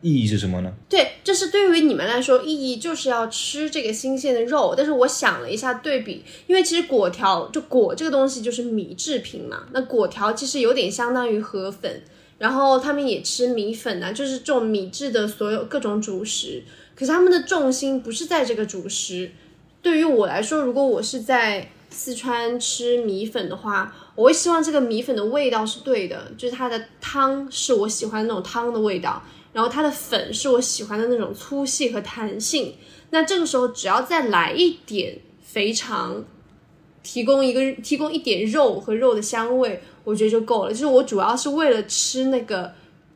[0.02, 0.72] 意义是什么呢？
[0.88, 4.74] 对，这是对于你们来说意义就是要吃这个新鲜的肉。
[4.76, 12.02] 但是我想了一下对比，因为其实果条就果这个东西就是米制品嘛，那果条其实有点相当于河粉，
[12.42, 16.64] 然后他们也吃米粉啊，就是这种米制的所有各种主食。
[16.96, 19.30] 可是他们的重心不是在这个主食。
[19.80, 29.22] 对于我来说，如果我是在四川吃米粉的话，我会希望这个米粉的味道是对的，就是它的汤是我喜欢的那种汤的味道。
[29.52, 32.74] 然后它的粉是我喜欢的那种粗细和弹性。
[33.10, 36.24] 那这个时候只要再来一点肥肠，
[37.02, 40.70] 提供一个提供一点肉和肉的香味，我觉得就够了。
[40.70, 42.72] 就是我主要是为了吃那个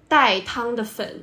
[0.08, 1.20] 带汤的粉。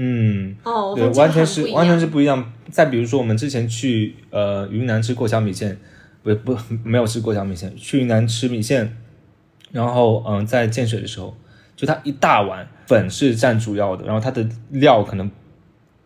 [0.00, 2.52] 嗯，哦，对，完全是完全是不一样。
[2.70, 5.76] 再比如说，我们之前去呃云南吃过桥米线，
[6.22, 8.96] 不不没有吃过桥米线，去云南吃米线，
[9.72, 11.36] 然后嗯、在建水的时候，
[11.74, 15.28] 就它一大碗粉是占主要的，然后它的料可能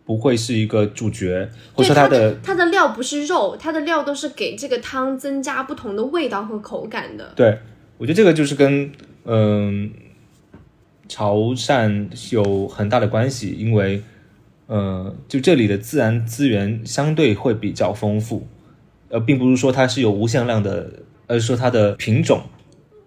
[0.05, 7.31] 不会是一个主角，或者说它的它的料不是肉，它的料都是给这个汤增加不同的味道和口感的。
[7.35, 7.59] 对，
[7.97, 8.91] 我觉得这个就是跟
[9.25, 9.89] 嗯、
[11.07, 14.01] 潮汕有很大的关系，因为
[14.67, 18.45] 呃，就这里的自然资源相对会比较丰富，
[19.07, 20.91] 呃，并不是说它是有无限量的，
[21.27, 22.41] 而是说它的品种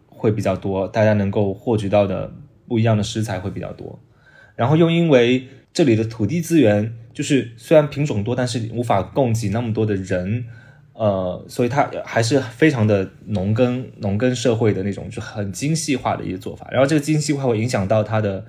[0.09, 2.33] 会比较多，大家能够获取到的
[2.67, 3.99] 不一样的食材会比较多。
[4.55, 10.47] 然后又因为这里的土地资源，就是虽然品种多，但是无法供给那么多的人，
[10.95, 16.67] 呃，所以它还是非常的农耕农耕社会的那种，就很精细化的一个做法。
[16.73, 18.47] 然后这个精细化会影响到它的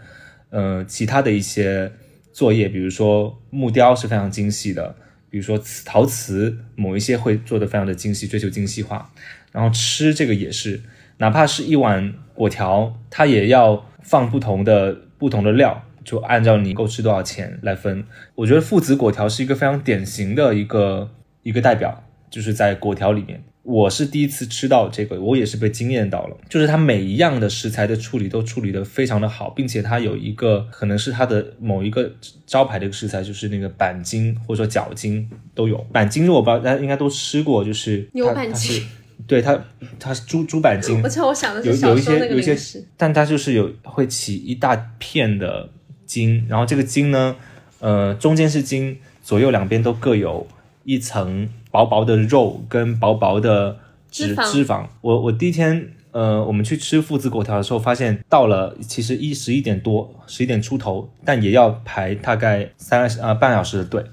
[0.51, 1.91] 呃其他的一些
[2.31, 4.95] 作业，比如说木雕是非常精细的，
[5.29, 9.11] 比如说瓷陶瓷某一些会做的非常的精细，追求精细化。
[9.51, 10.79] 然后吃这个也是，
[11.17, 15.83] 哪怕是一碗果条，它也要放不同的不同的料。
[16.07, 21.11] 就按照你够吃多少钱来分，我觉得父子果条是一个非常典型的一个
[21.43, 26.37] 一个代表，就是在果条里面，我是第一次吃到这个，我也是被惊艳到了。
[26.47, 32.09] 就是它每一样的食材的处理都处理的非常的好，并且它有一个可能是它的某一个
[32.45, 35.77] 招牌的一个食材，就是那个板筋或者说脚筋都有。
[35.91, 38.81] 板筋肉我不知道大家应该都吃过，就是牛板筋
[39.27, 39.61] 对它
[39.99, 42.81] 它是猪猪板筋 我，知道我想的有是小有一时候那个些有一些。
[42.95, 45.69] 但它就是有会起一大片的
[46.07, 47.35] 筋，然后这个筋呢，
[47.79, 50.47] 呃，中间是筋，左右两边都各有
[50.83, 53.77] 一层薄薄的肉跟薄薄的
[54.09, 54.87] 脂脂肪。
[55.01, 64.03] 我我第一天呃，我们去吃父子果条的时候，发现到了其实一十一点多，十一点出头，但也要排大概三呃半小时的队。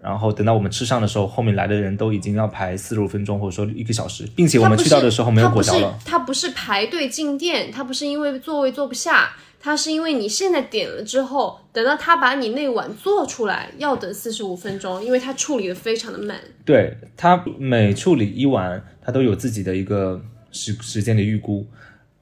[0.00, 5.96] 然后等到我们吃上的时候，后面来的人都已经要排四十五分钟，或者说一个小时，并且我们去到的时候没有果条了。
[6.04, 9.30] 他不是排队进店，他不是因为座位坐不下，
[9.64, 16.36] 它是因为你现在点了之后，等到他把你那碗做出来，要等四十五分钟，因为它处理的非常的慢。
[16.64, 20.20] 对它每处理一碗，它都有自己的一个
[20.50, 21.64] 时时间的预估。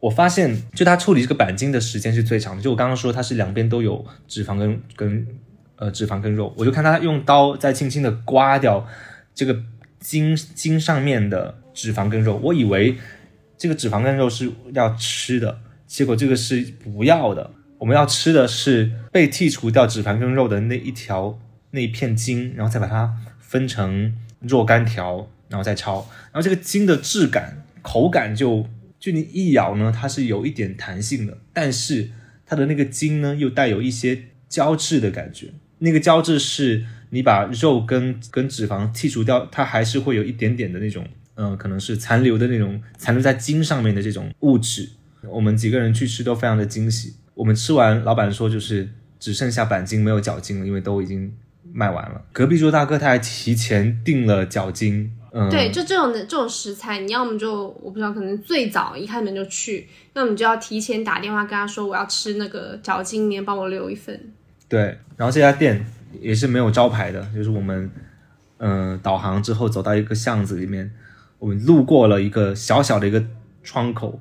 [0.01, 2.63] 我发现，就它处理这个板筋的时间是最长的。
[2.63, 5.27] 就我刚刚说，它是两边都有脂肪跟跟
[5.77, 8.87] 呃脂肪跟肉，我就看它用刀在轻轻的刮掉
[9.35, 9.59] 这个
[9.99, 12.39] 筋筋上面的脂肪跟肉。
[12.43, 12.99] 我以为
[13.57, 15.59] 这个脂肪跟肉是要吃的，
[15.91, 17.51] 结果这个是不要的。
[17.79, 21.37] 我们要吃的是被剔除掉脂肪跟肉的那一条
[21.73, 26.05] 那一片筋，然后再把它分成若干条，然后再焯。
[26.31, 28.69] 然后这个筋的质感、口感就
[29.01, 32.11] 就你一咬呢，它是有一点弹性的，但是
[32.47, 35.49] 它的那个筋呢又带有一些胶质的感觉。
[35.79, 44.89] 那个胶质是你把肉跟跟脂肪剔除掉，它还是会有一点点的那种，嗯、可能是残留的那种残留在筋上面的这种物质。
[45.29, 47.15] 我们几个人去吃都非常的惊喜。
[47.35, 51.33] 我们吃完，老板说就是只剩下板筋没有脚筋了，因为都已经
[51.73, 52.23] 卖完了。
[52.33, 64.19] 隔壁桌大哥他还提前订了脚筋，嗯，对，就这种的这种食材，你要么就我不知道，可能最早一开门就去，要么你就要提前打电话跟他说我要吃那个脚筋你，帮我留一份。
[64.69, 65.85] 对，然后这家店
[66.21, 67.91] 也是没有招牌的，就是我们
[68.59, 70.91] 嗯、呃导航之后走到一个巷子里面，
[71.39, 73.25] 我们路过了一个小小的一个
[73.63, 74.21] 窗口，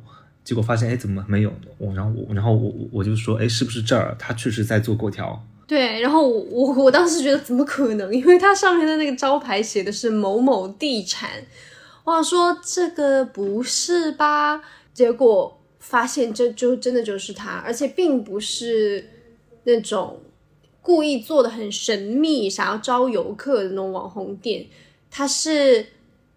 [0.50, 1.54] 结果发现哎怎么没有？
[1.78, 4.16] 我然后我然后我我就说哎是不是这儿？
[4.18, 5.40] 他确实在做过条。
[5.68, 8.12] 对，然后我我我当时觉得怎么可能？
[8.12, 11.30] 因为它上面的那个招牌写的是某某地产，
[12.04, 14.64] 我想说这个不是吧？
[14.92, 19.08] 结果发现这就真的就是他，而且并不是
[19.66, 20.20] 那种
[20.82, 24.66] 故意做的很神秘，想要招游客的那种网红店，
[25.12, 25.86] 它是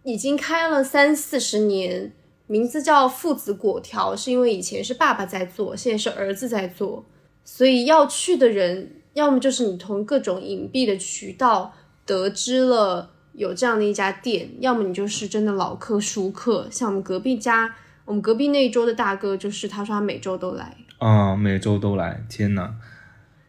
[0.02, 2.12] 已经开了三四十年，
[2.52, 7.02] 名字叫父子果条，是因为以前是爸爸在做，现在是儿子在做，
[7.42, 8.96] 所以要去的人。
[9.14, 11.72] 要么就是你从各种隐蔽的渠道
[12.04, 16.66] 得知了有这样的一家店，要么你就是真的老客熟客。
[16.70, 22.70] 像我们隔壁家，我们隔壁那一桌的大哥，就是他说他每周都来，啊、每周都来，天呐！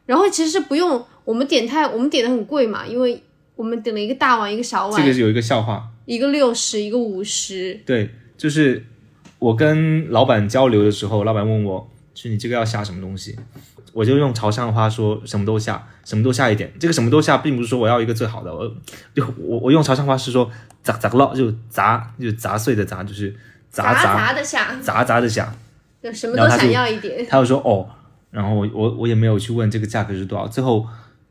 [0.06, 3.22] 然后其实是不用我们点太，我们点的很贵嘛，因为
[3.58, 8.86] 我们点了一个大碗，一个小碗，这个是有一个笑话，一个六十，一个五十，对，就是
[9.44, 13.38] 我跟老板交流的时候，老板问我，是你这个要下什么东西？
[13.92, 16.72] 我就用潮汕话说什么都下，什么都下一点。
[16.80, 18.74] 这个什么都下，并不是说我要一个最好的，我
[19.14, 20.50] 就我我用潮汕话是说
[20.82, 23.36] 砸砸了，就砸就砸碎的砸，就是
[23.70, 25.54] 砸杂砸杂的下，砸砸的下。
[26.02, 27.26] 就什么都想要一点。
[27.30, 27.90] 他就说哦，
[28.32, 30.88] 然后我我我也没有去问这个价格是多少，最后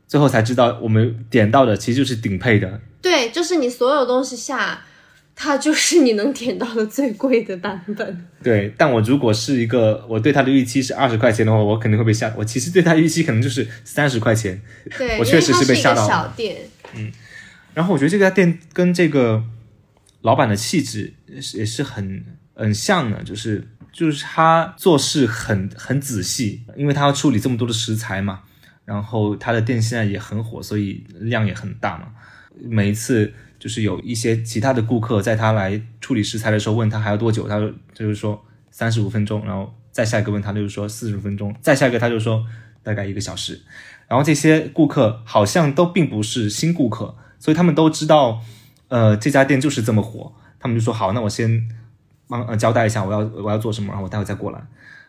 [0.07, 4.81] 最后才知道我们点到的其实就是顶配的，对，就是你所有东西下，
[5.35, 8.25] 它就是你能点到的最贵的版本。
[8.41, 12.33] 对，但我如果是一个我对它的预期是二十块钱的话，我肯定会被吓。
[12.37, 14.61] 我其实对它预期可能就是三十块钱。
[14.97, 16.57] 对，我确实是被吓到了小店，
[16.95, 17.11] 嗯
[17.73, 19.43] 然后我觉得这家店跟这个
[20.21, 28.41] 老板的气质也是也是很很像的，就是就是他做事很很仔细，因为他要处理这么多的食材嘛。
[28.85, 32.09] 然后他的店现在也很火，所以量也很大嘛。
[32.61, 33.33] 每一次
[33.63, 42.45] 就是有一些其他的顾客在他来处理食材的时候问他还要多久，他就就是说三十五分钟，然后再下一个问他就是说四十分钟，再下一个他就说
[42.83, 43.61] 大概一个小时。
[44.09, 48.41] 然后这些顾客好像都并不是新顾客，所以他们都知道，
[48.89, 50.33] 呃，这家店就是这么火。
[50.59, 51.65] 他们就说好，那我先
[52.27, 54.61] 帮呃交代一下我要我要做什么，然后我待会再过来。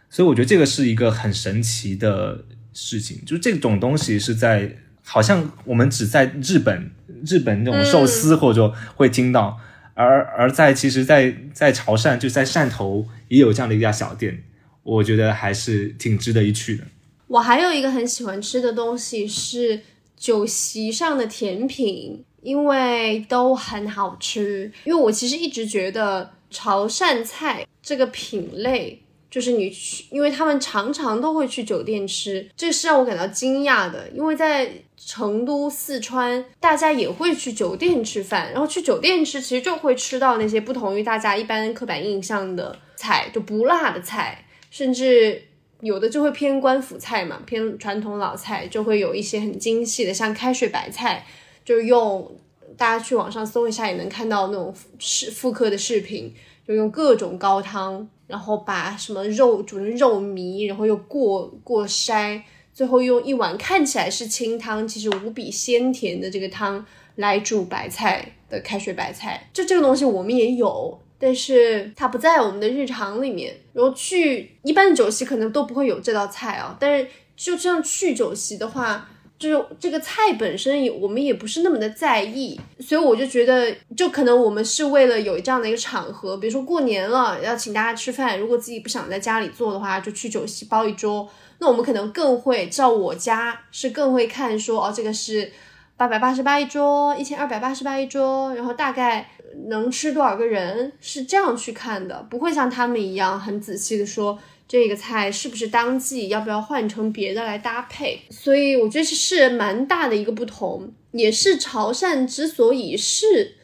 [0.09, 6.91] 所以我觉得这个是一个很神奇的事情，就这种东西是在好像我们只在日本
[7.25, 9.59] 日本那种寿司或者会听到，
[9.95, 14.43] 而而在其实在，在潮汕就在汕头也有这样的一家小店，
[14.83, 16.85] 我觉得还是挺值得一去的。
[17.29, 19.81] 我还有一个很喜欢吃的东西是
[20.17, 24.71] 酒席上的甜品，因为都很好吃。
[24.85, 34.09] 因为我其实一直觉得潮汕菜这个品类，就是你去，因为他们常常都会去酒店吃，这是让我感到惊讶的。
[34.11, 34.71] 因为在
[35.07, 45.43] 成都、四川，大家也会去酒店吃饭，然后去酒店吃，其实就会吃到那些不同于大家一般刻板印象的菜，就不辣的菜，甚至。
[45.81, 51.27] 有的就会偏官府菜嘛，偏传统老菜，就会有一些很精细的，像开水白菜，
[51.63, 52.35] 就用
[52.75, 56.33] 大家去网上搜一下，也能看到那种视复刻的视频，
[56.67, 62.41] 就用各种高汤，然后把什么肉煮成肉糜，然后又过过筛，
[62.75, 66.85] 最后用一碗看起来是清汤，其实无比鲜甜的这个汤
[67.15, 71.01] 来煮白菜的开水白菜，就这个东西我们也有。
[71.17, 76.77] 但是它不在我们的日常里面，然后去一般的酒席可能都不会有这道菜啊。
[76.79, 79.09] 但是就这样去酒席的话，
[79.39, 91.27] 就是这个菜本身也我们也不是那么的在意，所以我就觉得，就可能我们是为了有这样的一个场合，比如说过年了要请大家吃饭，如果自己不想在家里做的话，就去酒席包一桌。
[91.59, 95.53] 那我们可能更会，照我家是更会看说，哦，这个是
[95.97, 99.31] 八百八十八一桌，一千二百八十八一桌，然后大概。
[99.69, 104.37] 能吃多少个人是这样去看的，不会像他们一样很仔细的说
[104.67, 108.21] 这个菜是不是当季，要不要换成别的来搭配。
[108.31, 113.55] 所以我觉得这是蛮大的一个不同，也是潮汕之所以是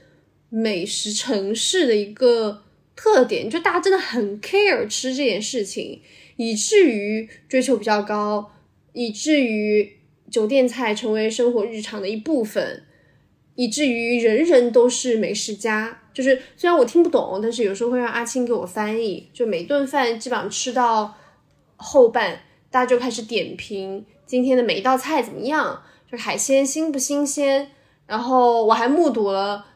[0.49, 2.63] 美食城市的一个
[2.95, 6.01] 特点，就大家真的很 care 吃这件事情，
[6.43, 8.51] 以至于追求比较高，
[8.95, 9.99] 以至于
[10.31, 12.85] 酒店菜成为生活日常的一部分。
[13.57, 19.29] 以至于人人都是美食家，就是虽然我听不懂，但是有时候会让阿青给我翻译。
[19.35, 21.15] 就每顿饭基本上吃到
[21.77, 27.73] 后半，大家就开始点评今天的每一道菜怎么样，就海鲜新不新鲜。
[28.07, 29.67] 然后我还目睹了，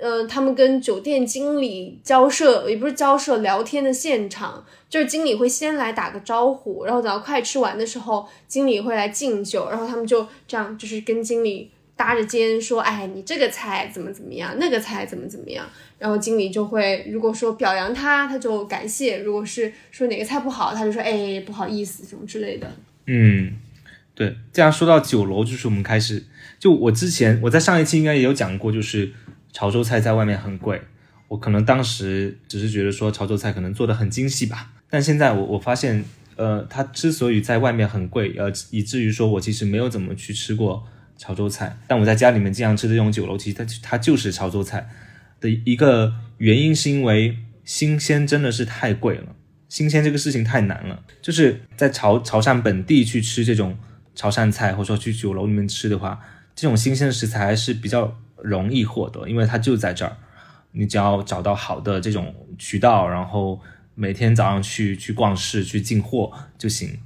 [0.00, 15.66] 呃，他们跟酒店经理交涉，也不是交涉，聊天的现场，就是经理会先来打个招呼，然后等到快吃完的时候，经理会来敬酒，然后他们就这样，就是跟经理搭着肩说，哎，你这个菜怎么怎么样，那个菜怎么怎么样，
[15.98, 22.72] 然后经理就会如果说表扬他，他就感谢；如果是说哪个菜不好，他就说，哎，不好意思，什么之类的。
[23.06, 23.52] 嗯，
[24.14, 26.24] 对，这样说到酒楼，就是我们开始，
[26.58, 29.12] 就我之前我在上一期应该也有讲过，就是
[29.52, 30.80] 潮州菜在外面很贵，
[31.28, 36.04] 我可能当时只是觉得说潮州菜可能做的很精细吧，但现在我我发现，
[36.36, 40.86] 呃，它之所以在外面很贵，呃，以至于说我其实没有怎么去吃过
[41.16, 44.88] 潮州菜，但我在家里面经常吃的这种酒楼，其实它它就是潮州菜
[45.40, 49.36] 的一个原因，是因为新鲜真的是太贵了。
[49.68, 53.78] 新鲜这个事情太难了，就是在潮潮汕本地去吃这种
[54.16, 56.18] 潮汕菜，或者说去酒楼里面吃的话，
[56.56, 60.16] 这种新鲜的食材还是比较容易获得，因为它就在这儿，
[60.72, 63.60] 你只要找到好的这种渠道，然后
[63.94, 66.98] 每天早上去去逛市去进货就行，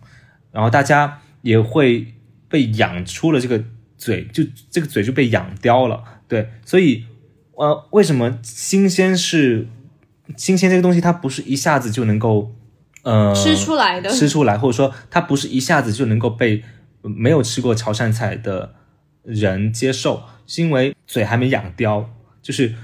[0.50, 2.14] 然后大家也会
[2.48, 3.62] 被养出了这个
[3.96, 7.04] 嘴，就这个嘴就被养刁了，对，所以
[7.52, 9.66] 呃，为什么新鲜是？
[10.38, 12.50] 新鲜这个东西，它不是一下子就能够，
[13.02, 16.64] 呃，吃出来的，吃出来，或者说它不是一下子就能够被
[17.02, 18.74] 没有吃过潮汕菜的
[19.22, 22.08] 人接受，是因为嘴还没养刁。
[22.42, 22.74] 就是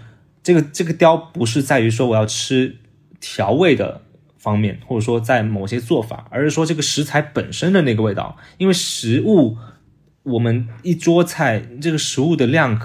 [0.42, 2.76] 这个这个刁不是在于说我要吃
[3.20, 4.02] 调味的
[4.38, 8.38] 方面，或者说在某些做法，而是说这个食材本身的那个味道。
[8.56, 9.58] 因为食物，
[10.22, 12.80] 我们一桌菜这个食物的量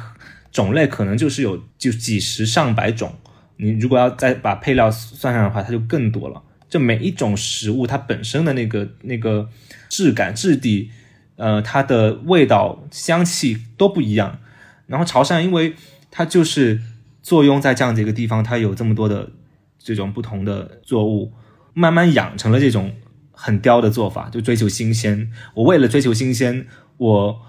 [0.52, 3.16] 种类可能就是有就几十上百种。
[3.58, 6.44] 你如果要再把配料算上的话，它就更多了。
[6.68, 9.50] 就每一种食物，它本身的那个那个
[9.88, 10.92] 质感、质地，
[11.38, 14.40] 呃，它的味道、香气都不一样。
[14.88, 15.76] 然后潮汕，因为
[16.12, 16.82] 它就是
[17.22, 19.32] 坐拥在这样的一个地方，它有这么多的
[19.80, 21.34] 这种不同的作物，
[21.74, 22.94] 慢慢养成了这种
[23.32, 25.32] 很刁的做法，就追求新鲜。
[25.56, 26.68] 我为了追求新鲜，
[26.98, 27.42] 我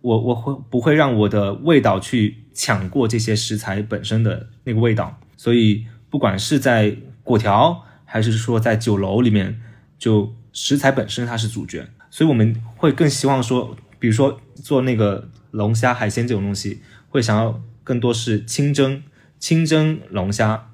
[0.00, 5.18] 我我会不会让我的味道去抢过这些食材本身的那个味道？
[5.36, 9.60] 所以，不管是在果条，还是说在酒楼里面，
[9.98, 16.80] 就食材本身它是主角，所以我们会更希望说，比如说做那个龙虾、海鲜这种东西，
[17.10, 19.02] 会想要更多是清蒸、
[19.38, 20.70] 清蒸龙虾。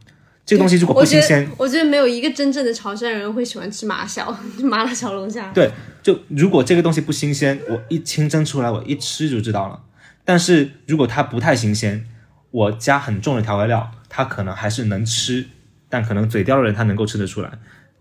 [0.46, 4.30] 这个东西如果不新鲜，我觉得没有一个真正的潮汕人会喜欢吃麻小
[4.62, 5.50] 麻辣小龙虾。
[5.52, 5.70] 对，
[6.02, 9.80] 就如果这个东西不新鲜，我一清蒸出来，我一吃就知道了。
[10.24, 12.06] 但是如果它不太新鲜，
[12.50, 13.90] 我加很重的调味料。
[14.16, 15.44] 它可能还是能吃，
[15.88, 17.50] 但可能嘴刁的人他能够吃得出来，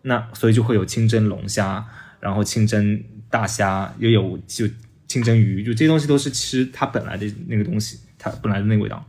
[0.03, 1.83] 那所以就会有清蒸龙虾，
[2.19, 4.67] 然后清蒸大虾，又有就
[5.13, 9.05] 清蒸鱼，就这些东西都是吃它本来的那个东西，它本来的那个味道。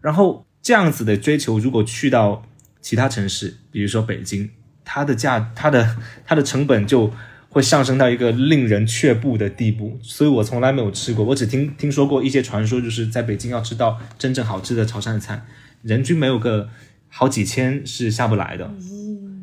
[0.00, 2.46] 然后这样子的追求，如果去到
[2.80, 4.48] 其他城市，比如说北京，
[4.84, 7.12] 它的价，它的它的成本就
[7.48, 9.98] 会上升到一个令人却步的地步。
[10.00, 15.44] 所以我从来没有吃过，我只听听说过一些传说，就是在北京要吃到真正好吃的潮汕菜。
[15.82, 16.68] 人均没有个
[17.08, 18.72] 好几千是下不来的，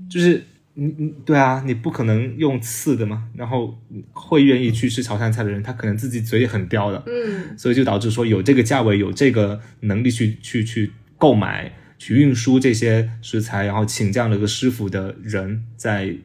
[0.09, 0.45] 就是
[0.75, 3.29] 你你对啊，你不可能用刺的嘛。
[3.35, 3.77] 然后
[4.11, 16.15] 会愿意去吃潮汕菜的人，他可能自己嘴也很刁的，嗯，所以就导致说有这个价位，有这个能力去去去购买、去运输这些食材，然后请这样的一个师傅的人，在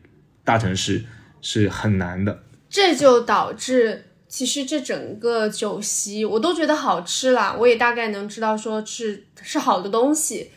[0.44, 1.04] 大城市
[1.40, 2.42] 是很难的。
[2.68, 4.04] 这就导致。
[4.30, 10.50] 其实这整个酒席我都觉得好吃啦，我也大概能知道说是是好的东西，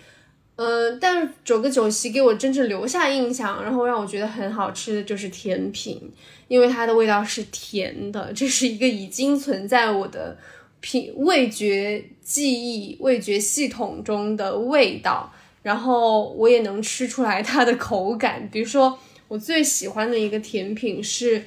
[0.61, 6.11] 嗯，但是整个酒席给我真正留下印象，然后让我觉得很好吃的就是甜品，
[6.47, 10.37] 因为它的味道是甜的，这是一个已经存在我的
[10.79, 15.33] 品味觉记忆、味觉系统中的味道，
[15.63, 21.43] 然后我也能吃出来它的口感，比如说我最喜欢的一个甜品是。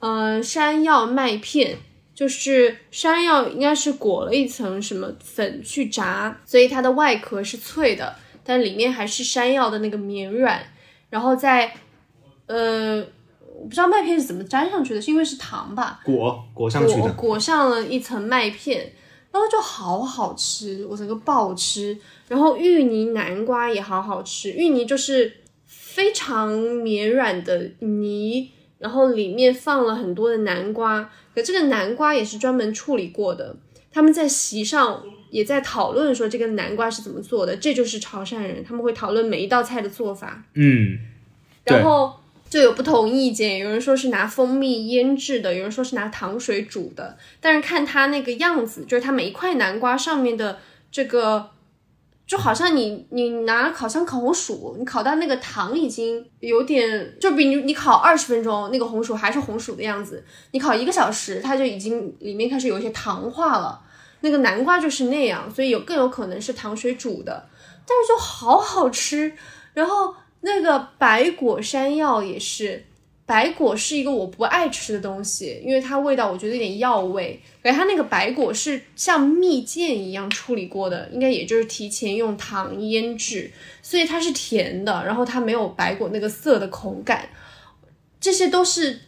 [0.00, 1.76] 嗯，山药麦片
[2.14, 8.14] 就是山药，应该是裹了一层什么粉去炸，所以它的外壳是脆的，
[8.48, 10.58] 但里面还是山药的那个绵软。
[11.10, 11.74] 然后在，
[12.46, 12.96] 呃，
[13.54, 16.00] 我不知道麦片是怎么粘上去的，是因为是糖吧？
[16.02, 18.90] 裹裹上去的，裹上了一层麦片，
[19.30, 21.98] 然后就好好吃，我整个爆吃。
[22.26, 25.30] 然后芋泥南瓜也好好吃，芋泥就是
[25.66, 28.50] 非常绵软的泥。
[28.78, 33.56] 然后里面放了很多的南瓜，可这个南瓜也是专门处理过的。
[33.90, 40.42] 他们在席上也在讨论说这个南瓜是怎么做的，这就是潮汕人，他们会讨论每一道菜的做法。
[40.54, 40.98] 嗯，
[41.64, 42.14] 然后
[42.48, 47.16] 就有不同意见，有人说是拿蜂蜜腌制的，有人说是拿糖水煮的。
[47.40, 50.58] 但是看它那个样子，就是它每一块南瓜上面的
[50.90, 51.50] 这个
[52.26, 63.82] 就好像你你拿烤箱烤红薯，你烤到那个糖已经有点，就比你你烤二十分钟，那个红薯还是红薯的样子，你烤一个小时，它就已经里面开始有一些糖化了。
[64.20, 67.48] 那个南瓜就是那样，所以有更有可能是糖水煮的，
[67.86, 69.32] 但是就好好吃。
[69.74, 72.84] 然后那个白果山药也是。
[73.26, 77.38] 白果是一个我不爱吃的东西，因为它味道我觉得有点药味。
[77.62, 83.52] 而它那个白果是像蜜饯一样处理过的，应该也就是提前用糖腌制，
[83.82, 87.28] 所以它是甜的，然后它没有白果那个涩的口感。
[88.18, 88.98] 这些都是，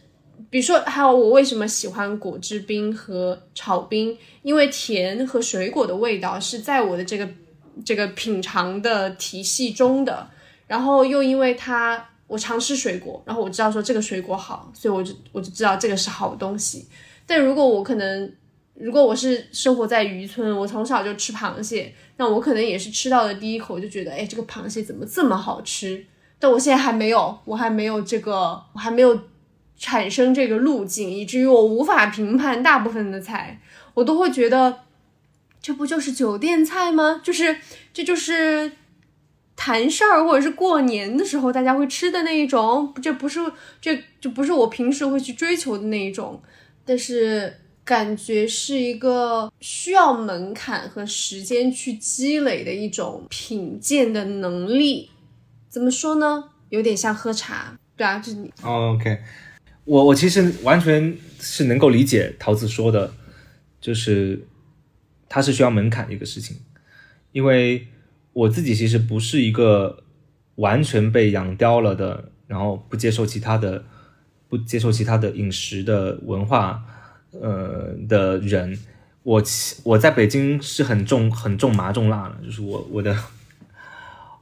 [0.49, 7.29] 比如说还有我为什么喜欢果汁冰和炒冰，因为甜和水果的味道是在我的这个
[7.85, 10.29] 这个品尝的体系中的，
[10.67, 12.07] 然后又因为它。
[12.31, 16.87] 我常吃水果，然后我知道说这个水果好，所以我就我就知道这个是好东西。
[17.25, 18.33] 但如果我可能，
[18.75, 26.05] 如果我是生活在渔村，我从小就吃螃蟹，那我可能也是吃到的第一口就觉得，哎，这个螃蟹怎么这么好吃？
[26.39, 29.19] 但我现在还没有，我还没有这个，我还没有
[29.81, 33.59] 产生这个路径，以至于我无法评判大部分的菜，
[33.95, 34.81] 我都会觉得，
[35.61, 37.19] 这不就是酒店菜吗？
[37.21, 37.57] 就是
[37.91, 38.71] 这就是。
[39.53, 43.39] 谈事儿或者是过年的时候大家会吃的那一种，这不是
[43.79, 46.41] 这就不是我平时会去追求的那一种，
[46.83, 55.11] 但是感觉是一个需要门槛和时间去积累的一种品鉴的能力。
[55.69, 56.45] 怎么说呢？
[56.69, 58.51] 有点像喝茶，对啊，就你。
[58.63, 59.19] OK，
[59.85, 63.13] 我我其实完全是能够理解桃子说的，
[63.79, 64.45] 就是
[65.27, 66.57] 它是需要门槛的一个事情，
[67.31, 67.87] 因为。
[68.33, 70.05] 我自己其实不是一个
[70.55, 73.83] 完全被养刁了的，然后不接受其他的、
[74.47, 76.81] 不接受其他的饮食的文化，
[77.31, 78.79] 呃的人。
[79.23, 79.43] 我
[79.83, 83.13] 我在北京是很重、很重麻重辣的，就是我我的，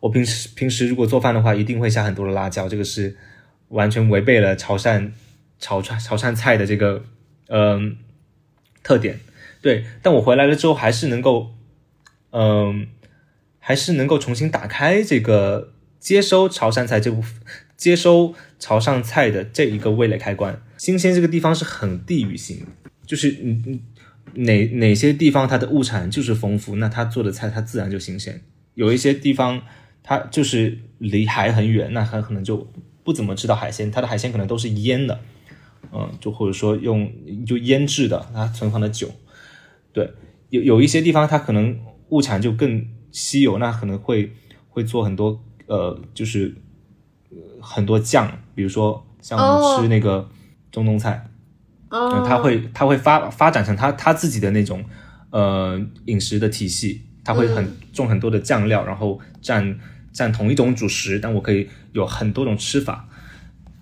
[0.02, 3.18] 我平时平时如果做饭的话，一定会下很多的辣椒，这个是
[3.70, 5.10] 完全违背了潮汕
[5.60, 7.03] 潮汕潮汕菜的这个
[7.47, 7.97] 嗯
[8.82, 9.20] 特点。
[9.62, 11.53] 对，但我回来了之后还是能够
[12.32, 12.88] 嗯。
[13.62, 17.24] 还是能够重新打开这个接收潮汕菜这部
[17.78, 20.60] 接收潮汕菜的这一个味蕾开关。
[20.78, 22.66] 新鲜这个地方是很地域性，
[23.05, 23.62] 就是你
[24.34, 28.41] 你哪哪些地方它的物产就是丰富，那它做的菜它自然就新鲜。
[28.74, 29.62] 有一些地方
[30.01, 32.68] 它就是离海很远，那它可能就
[33.03, 35.20] 不怎么吃到海鲜，它的海鲜可能都是腌的，
[35.92, 37.12] 嗯，就或者说用
[37.46, 39.10] 就腌制的，它存放的久。
[39.94, 40.14] 对，
[40.50, 41.80] 有有一些地方它可能
[42.10, 42.86] 物产就更。
[43.12, 44.32] 稀有那可能会
[44.70, 46.54] 会做很多呃，就是
[47.60, 50.30] 很多酱，比如说像我们吃那个
[50.72, 51.28] 中东菜，
[51.90, 54.86] 嗯，他会它会发发展成它它自己的那种
[55.32, 59.76] 呃饮食的体系，它会很种很多的酱料，然后蘸
[60.14, 63.09] 蘸同一种主食，但我可以有很多种吃法。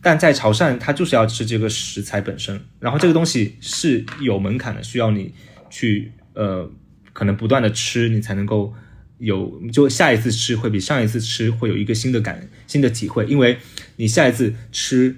[0.02, 5.34] 但在潮汕，他就是要吃这个食材本身，然后这个东西是有门槛的，需要你
[5.70, 6.70] 去呃
[7.14, 8.74] 可能不断的吃，你才能够。
[9.20, 13.58] 有，就下一次吃会比上一次吃会有一个新的感、新的体会，因为
[13.96, 15.18] 你下一次吃，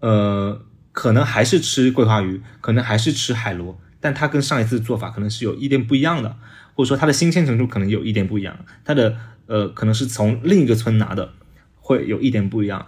[0.00, 0.62] 呃，
[0.92, 6.38] 可能还是吃桂花鱼，可能还是吃海螺，但它跟上一次做法可能是有一点不一样的，
[6.72, 9.14] 或者说它的新鲜程度可能有一点不一样，它的
[9.44, 11.34] 呃，可能是从另一个村拿的，
[11.76, 12.86] 会有一点不一样。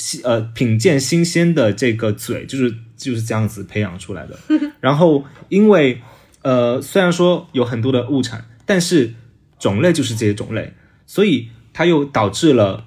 [0.00, 4.38] 新呃，品鉴新鲜的这个嘴就是就是这样子培养出来的。
[4.80, 6.00] 然后，因为
[6.42, 9.14] 呃，虽然说有很多的物产，但是。
[9.60, 10.72] 种类就是这些种类，
[11.06, 12.86] 所以它又导致了，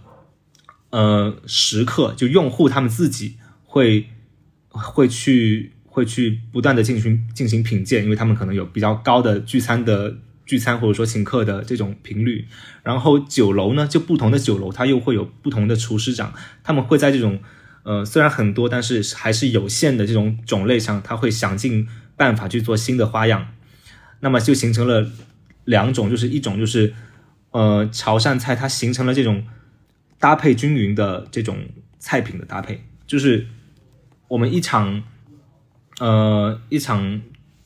[0.89, 4.07] 呃，食客就用户他们自己会
[4.69, 12.47] 会去会去不断的进行进行品鉴，因为他们可能有比较高的聚餐的聚餐或者说请客的这种频率。
[12.83, 16.33] 然后酒楼呢，就不同的酒楼它又会有不同的厨师长，
[16.63, 17.39] 他们会在这种
[17.83, 23.47] 呃虽然很多但是还是有限的这种种类上，他会想尽办法去做新的花样，
[24.19, 25.09] 那么就形成了。
[25.65, 26.93] 两种就是一种就是，
[27.51, 29.45] 呃，潮汕菜它形成了这种
[30.19, 31.57] 搭配均匀的这种
[31.99, 33.47] 菜品的搭配，就是
[34.27, 35.03] 我们一场，
[36.01, 37.21] 呃，一场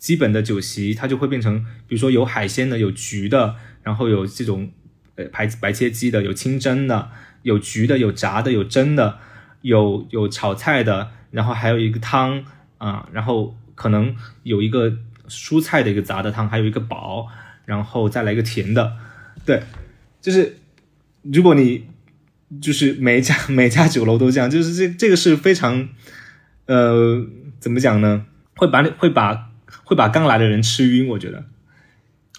[0.08, 4.72] 基本的酒席，它就会变成，比如说有海鲜的，有焗的，然后有这种
[5.16, 7.10] 呃白白切鸡的，有清蒸的，
[7.42, 9.18] 有焗的，有炸的，有蒸的，
[9.64, 12.46] 有有炒菜的，然后还有一个汤
[12.78, 14.98] 啊，然后可能有一个
[15.28, 17.28] 蔬菜的一个杂的汤，还有一个煲。
[17.66, 18.96] 然后再来一个甜的，
[19.46, 19.62] 对，
[20.22, 20.56] 就是
[21.22, 21.86] 如果你
[22.62, 25.90] 就是每家每家酒楼都这样，就是这这个是非常，
[26.68, 27.28] 呃，
[27.60, 28.26] 怎么讲呢？
[28.56, 29.50] 会把你会把
[29.88, 31.46] 会把刚来的人吃晕，我觉得。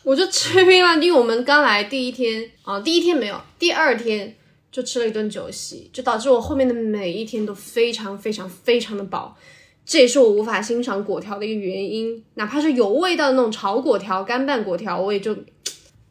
[0.05, 4.35] 我就吃晕了，因为我们刚来第一天啊，第一天没有，第二天
[4.71, 9.37] 就吃了一顿酒席，就导致我后面的每一天都非常非常非常的饱。
[9.85, 15.35] 这也是我无法欣赏果条的一个原因，哪怕是有味道的那种炒果条、干拌果条，我也就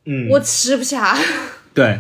[0.05, 1.15] 嗯，我吃不下。
[1.75, 1.99] 对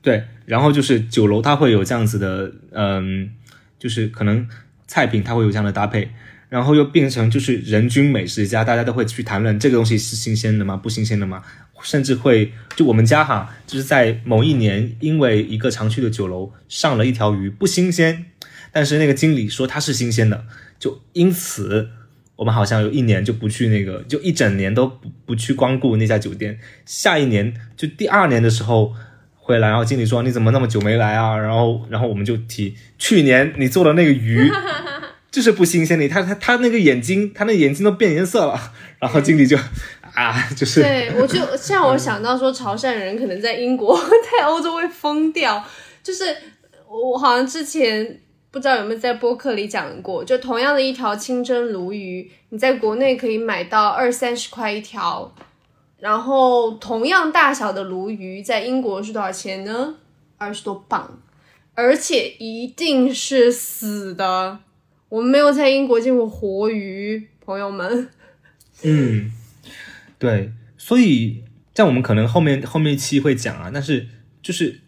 [0.00, 3.30] 对，然后就是酒楼它会有这样子的，嗯，
[3.78, 4.48] 就是可能
[4.86, 6.10] 菜品它会有这样的搭配，
[6.48, 10.76] 然后又变成就是人均美食家，大家都会去谈论这个东西是新鲜的吗？
[10.76, 11.42] 不新鲜的吗？
[11.82, 18.24] 甚至会就我们家哈，就是在某一年，因为一个常去的酒楼上了一条鱼不新鲜，
[18.72, 20.44] 但是那个经理说它是新鲜的，
[20.80, 21.90] 就因此
[22.34, 26.58] 我们好像有一年就不去那个，就一整年都不不去光顾那家酒店。
[26.84, 28.92] 下一年就第二年的时候
[29.36, 31.36] 回来，然后经理说你怎么那么久没来啊？
[31.36, 34.50] 然后然后我们就提去年你做的那个鱼
[35.38, 38.60] 就是不新鲜的，他他他那个眼睛，他那眼睛都变颜色了，
[38.98, 39.56] 然后经理就
[40.12, 43.96] 啊，就是对，我就像我想到说，潮汕人可能在英国、
[44.36, 45.64] 在欧洲会疯掉。
[46.02, 46.24] 就是
[46.88, 48.20] 我好像之前
[48.50, 55.32] 不知道有没有在播客里讲过，就同样的一条清蒸鲈鱼，你在国内可以买到二三十块一条，
[56.00, 59.94] 然后同样大小的鲈鱼在英国是多少钱呢？
[60.36, 61.20] 二十多磅，
[61.74, 64.58] 而且一定是死的。
[65.08, 68.08] 我们没有在英国见过活鱼，朋友们。
[68.84, 69.32] 嗯，
[70.18, 71.42] 对，所以
[71.74, 74.06] 在我们可能后面后面一期会讲啊，但是
[74.42, 74.80] 就是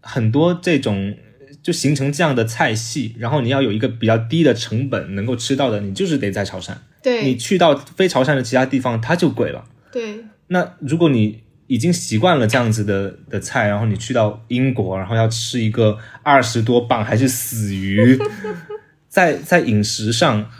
[0.00, 1.16] 很多这种
[1.62, 6.74] 就形成这样的菜系，然后你要有一个比较低的成本能够吃到的，你就是得在潮汕。
[7.02, 9.64] 对，你去到非潮汕的其他地方，它就贵了。
[9.92, 10.24] 对。
[10.48, 18.18] 那如果你已经习惯了这样子的的菜，然后你去到英国，然后要吃一个二十多磅还是死鱼，
[19.08, 20.50] 在在饮食上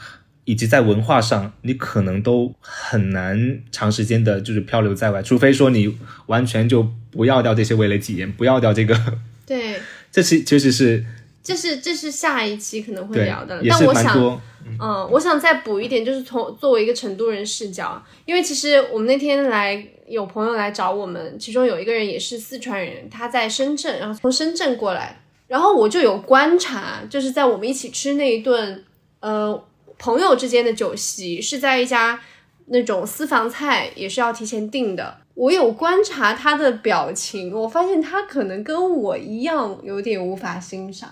[0.44, 5.96] 以及在文化上，你可能都很难长时间的就是漂流在外，除非说你
[6.26, 8.98] 完全就不要掉这些味蕾体验，不要掉这个，
[9.46, 9.78] 对，
[10.10, 11.04] 这是其实是
[11.42, 14.40] 这是这是下一期可能会聊的，，但我想，
[14.80, 28.84] 嗯，我想再补一点，就是从作为一个成都人视角，因为其实我们那天来有朋友来找我们，其中有一个人也是四川人，他在深圳，然后从深圳过来，然后我就有观察，就是在我们一起吃那一顿，
[29.18, 29.64] 呃，
[29.98, 32.20] 朋友之间的酒席是在一家
[32.66, 35.16] 那种私房菜，也是要提前订的。
[35.34, 41.08] 我有观察他的表情，我发现他可能跟我一样有点无法欣赏。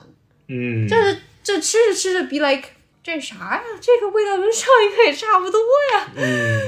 [0.49, 2.69] 嗯，就是这吃着吃着，be like
[3.03, 3.63] 这啥呀？
[3.81, 5.61] 这个味道跟上一个也差不多
[5.95, 6.11] 呀。
[6.17, 6.61] 嗯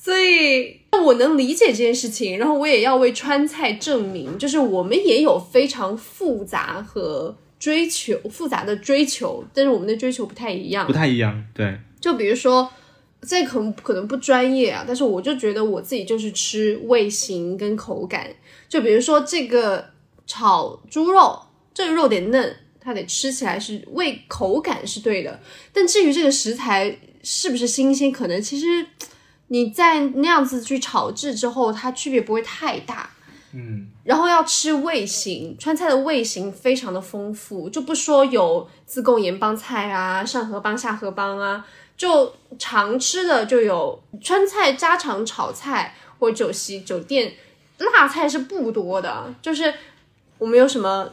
[0.00, 10.92] 所以我能理解这件事情，然后我也要为川菜证明，就是我们也有非常复杂和追求复杂的追求，但是我们的追求不太一样不。
[10.92, 12.70] 太一样，对，就比如说，
[13.22, 18.28] 这可能可能不专业啊，但是我就觉得我自己就是吃味型跟口感。
[18.68, 19.90] 就比如说这个
[20.26, 21.38] 炒猪肉，
[21.74, 25.40] 这个肉得嫩，它得吃起来是味口感是对的。
[25.72, 28.86] 但至于这个食材是不是新鲜，可能其实
[29.48, 33.10] 你在那样子去炒制之后，它区别不会太大。
[33.52, 47.34] 嗯然后要吃味型，川菜的味型非常的丰富，就不说有自贡盐帮菜啊、上河帮、下河帮啊，就常吃的就有川菜家常炒菜或酒席酒店
[47.78, 49.72] 辣菜是不多的，就是
[50.38, 51.10] 我们有什么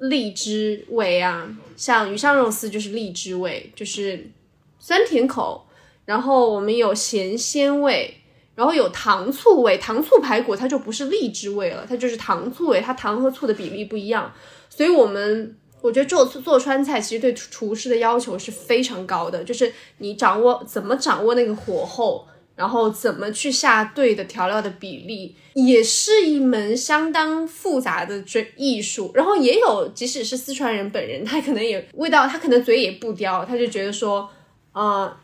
[0.00, 4.30] 荔枝味啊，像鱼香肉丝就是荔枝味，就是
[4.78, 5.66] 酸甜口，
[6.08, 8.14] 然后我们有咸鲜味。
[8.54, 14.34] 然后有糖醋味，糖醋排骨它就不是荔枝味了，它就是糖醋味，它糖和醋的比例不一样，
[14.68, 29.12] 所以我们我觉得做做川菜其实对厨师的要求是非常高的，就是你掌握怎么掌握那个火候，然后怎么去下对的调料的比例，也是一门相当复杂的这艺术。
[29.14, 34.28] 然后也有，即使是四川人本人，他可能也味道，他可能嘴也不刁，他就觉得说，
[34.72, 35.16] 啊、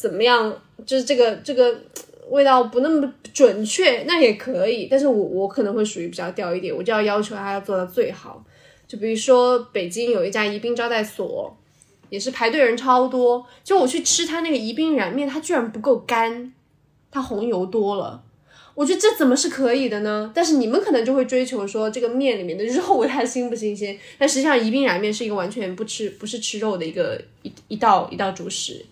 [0.00, 0.50] 怎么样，
[0.86, 1.78] 就是这个这个
[2.30, 4.88] 味道不那么准确，那也可以。
[4.90, 8.42] 但是我我可能会属于比较刁一点，我就要要求他要做到最好。
[8.88, 11.54] 就比如说北京有一家宜宾招待所，
[12.08, 13.44] 也是排队人超多。
[13.62, 16.50] 就我去吃他那个宜宾燃面，它居然不够干，
[17.10, 18.22] 它红油多了。
[18.74, 20.32] 我觉得这怎么是可以的呢？
[20.34, 28.82] 但是你们可能就会追求说这个面里面的肉它新不新鲜，但实际上宜宾燃面是一个完全不吃不是吃肉的一个一一道一道主食。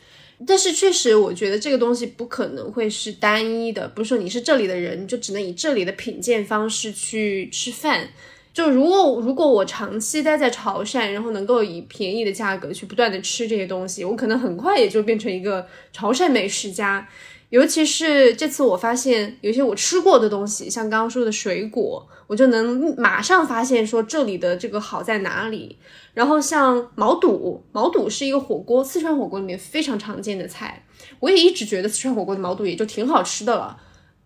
[0.47, 8.09] 但是确实，我觉得这个东西不可能会是单一的，不是说你是这里的人，你就只能以这里的品鉴方式去吃饭。
[8.55, 17.09] 就如果如果我长期待在潮汕，然后能够以便宜的价格去不断的吃这些东西，我可能很快也就变成一个潮汕美食家。
[17.51, 25.79] 尤其是这次我发现有些我吃过的东西，像刚刚说的水果，我就能马上发现说这里的这个好在哪里。
[26.13, 30.85] 然后像毛肚，毛肚是一个火锅，四川火锅里面非常常见的菜。
[31.21, 33.81] 我也一直觉得四川火锅的毛肚也就挺好吃的了。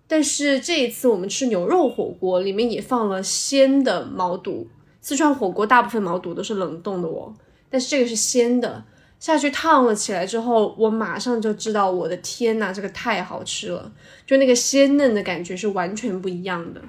[0.09, 4.67] 但是这一次我们吃牛肉火锅，里面也放了鲜的毛肚。
[5.01, 7.33] 四川火锅大部分毛肚都是冷冻的哦，
[7.71, 8.85] 但是这个是鲜的。
[9.23, 13.93] 下去烫了起来之后，我马上就知道，我的天呐，这个太好吃了！
[14.27, 16.83] 就那个鲜嫩的感觉是完全不一样的。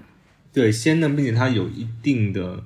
[0.52, 2.60] 对，鲜嫩，并且它有一定的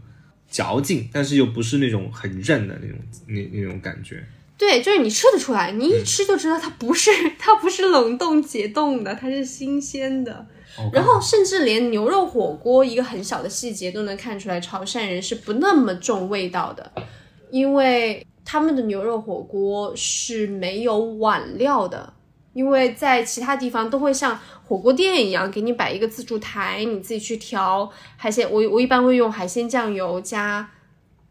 [0.49, 2.97] 嚼劲，但是又不是那种很韧的那种
[3.27, 4.23] 那那种感觉。
[4.57, 10.47] 对，就是你吃得出来，你一吃就知道它不是它不是冷冻解冻的，它是新鲜的。
[10.93, 16.89] 然后甚至连牛肉火锅一个很小的细节都能看出来，潮汕人是不那么重味道的，
[17.51, 18.25] 因为。
[18.49, 22.13] 他们的牛肉火锅是没有碗料的，
[22.53, 28.49] 因为在其他地方都会像火锅店一样给你摆一个自助台，你自己去调海鲜。
[28.49, 30.69] 我我一般会用海鲜酱油加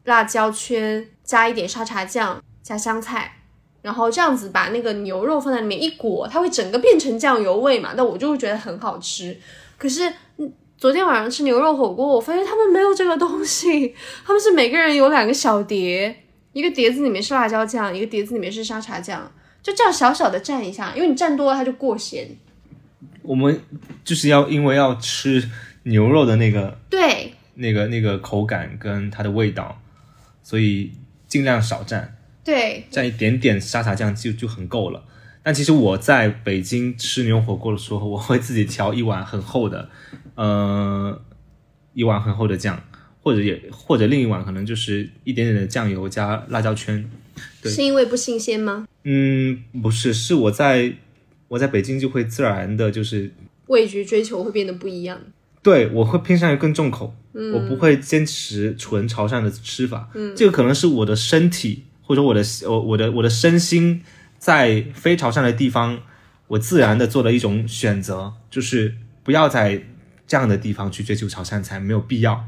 [0.04, 3.38] 辣椒圈，加一点沙茶酱，加香菜，
[3.80, 7.94] 然后这样子把那个牛肉放在里面一裹，它会整个变成酱油味嘛？
[7.96, 9.34] 那我就会觉得很好吃。
[9.78, 10.12] 可是
[10.76, 13.94] 昨天晚上吃牛肉火锅，我发现他们没有这个东西，
[14.26, 16.24] 他们是每个人有两个小碟。
[16.56, 19.30] 一个碟子里面是辣椒酱，一个碟子里面是沙茶酱，
[19.62, 22.26] 就这样小小的蘸一下，因为你蘸多了它就过咸。
[23.20, 23.60] 我们
[24.02, 25.50] 就是要因为要吃
[25.82, 29.78] 牛肉的那个对那个那个口感跟它的味道，
[30.42, 30.92] 所以
[31.28, 32.08] 尽量少蘸。
[32.42, 35.04] 对，蘸一点点沙茶酱就就很够了。
[35.42, 39.90] 但其实我在北京吃牛火锅的时候，我会自己调一碗很厚的，
[40.36, 41.20] 呃，
[41.92, 42.82] 一碗很厚的酱。
[43.26, 47.04] 或者也或者另一碗可能就是一点点的酱油加辣椒圈，
[47.60, 48.86] 对，是因为不新鲜吗？
[49.02, 50.92] 嗯，不是，是我在
[51.48, 53.32] 我在北京就会自然的，就是
[53.66, 55.20] 味觉追求会变得不一样。
[55.60, 60.08] 对，我会偏向于更重口，我不会坚持纯潮汕的吃法。
[60.14, 64.02] 嗯，这个可能是我的身体或者我的我我的我的身心
[64.38, 66.00] 在非潮汕的地方，
[66.46, 69.82] 我自然的做了一种选择，就是不要在
[70.28, 72.44] 这样的地方去追求潮汕菜，没有必要。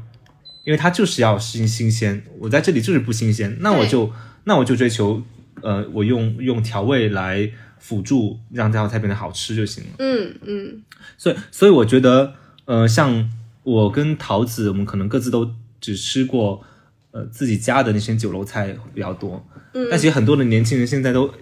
[0.63, 4.11] 因为它就是要新新鲜，我在这里就是不新鲜，那我就
[4.43, 5.23] 那我就追求，
[5.61, 7.49] 呃，我用用调味来
[7.79, 9.89] 辅助让这道菜变得好吃就行了。
[9.99, 10.83] 嗯嗯，
[11.17, 12.33] 所以所以我觉得，
[12.65, 13.29] 呃，像
[13.63, 15.49] 我跟桃子，我们可能各自都
[15.81, 16.63] 只吃过，
[17.11, 19.47] 呃，自己家的那些酒楼菜比较多。
[19.73, 21.33] 嗯，但其实很多的年轻人现在都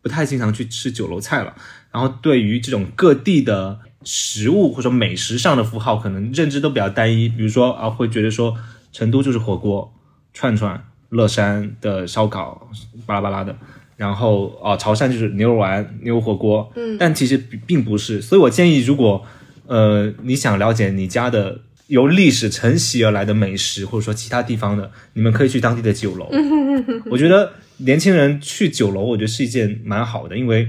[0.00, 1.54] 不太经常去吃酒楼菜了，
[1.90, 3.80] 然后对于这种各地的。
[4.04, 8.56] 食物或者说美食上的符号可能认知都比较单一，比如说啊，会觉得说
[8.92, 9.92] 成都就是火锅、
[10.32, 12.70] 串串、乐山的烧烤，
[13.06, 13.56] 巴拉巴拉的，
[13.96, 18.20] 然后啊，潮汕就是牛肉丸、牛肉火锅，嗯，但其实并不是。
[18.20, 19.24] 所以我建议，如果
[19.66, 26.30] 呃你想了解你家的由历史承袭而来的美食，或者说其他地方的，你们可以去当地的酒楼。
[27.10, 30.68] 我觉得年轻人去酒楼，我觉得是一件蛮好的，因为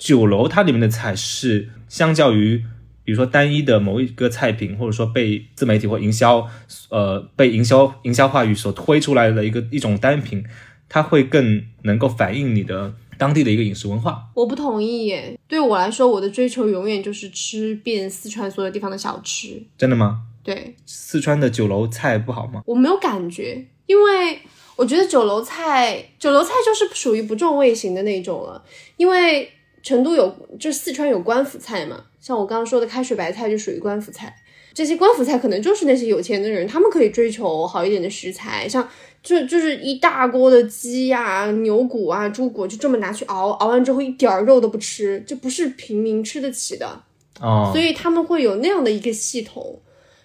[0.00, 1.68] 酒楼它里面的菜是。
[1.90, 2.56] 相较于，
[3.02, 6.46] 比如说单一的某一个菜品，或者说被自媒体或营销，
[6.88, 10.44] 呃，被营销营销话语所推出来的一个一种单品，
[10.88, 14.28] 它会更能够反映你的当地的一个饮食文化。
[14.34, 19.60] 我不同意耶，对我来说，我的追求永远就是吃遍四川所有地方的小吃。
[19.76, 20.20] 真的吗？
[20.44, 22.62] 对，四川的酒楼菜不好吗？
[22.66, 24.38] 我没有感觉，因为
[24.76, 28.62] 我觉得酒楼菜，酒楼菜就是属于不重味型的那种了，
[28.96, 29.50] 因为。
[29.82, 34.34] 成都有，就四川有官府菜嘛，像我刚刚说的开水白菜就属于官府菜。
[34.72, 38.88] 这些官府菜可能就是那些有钱的人，他们可以追求好一点的食材，像
[39.20, 47.02] 就就是一大锅的鸡呀、牛骨啊、猪骨，就这么拿去熬，熬完之后一点儿肉都不吃，这不是平民吃得起的
[47.40, 47.70] 哦。
[47.72, 49.80] 所以他们会有那样的一个系统。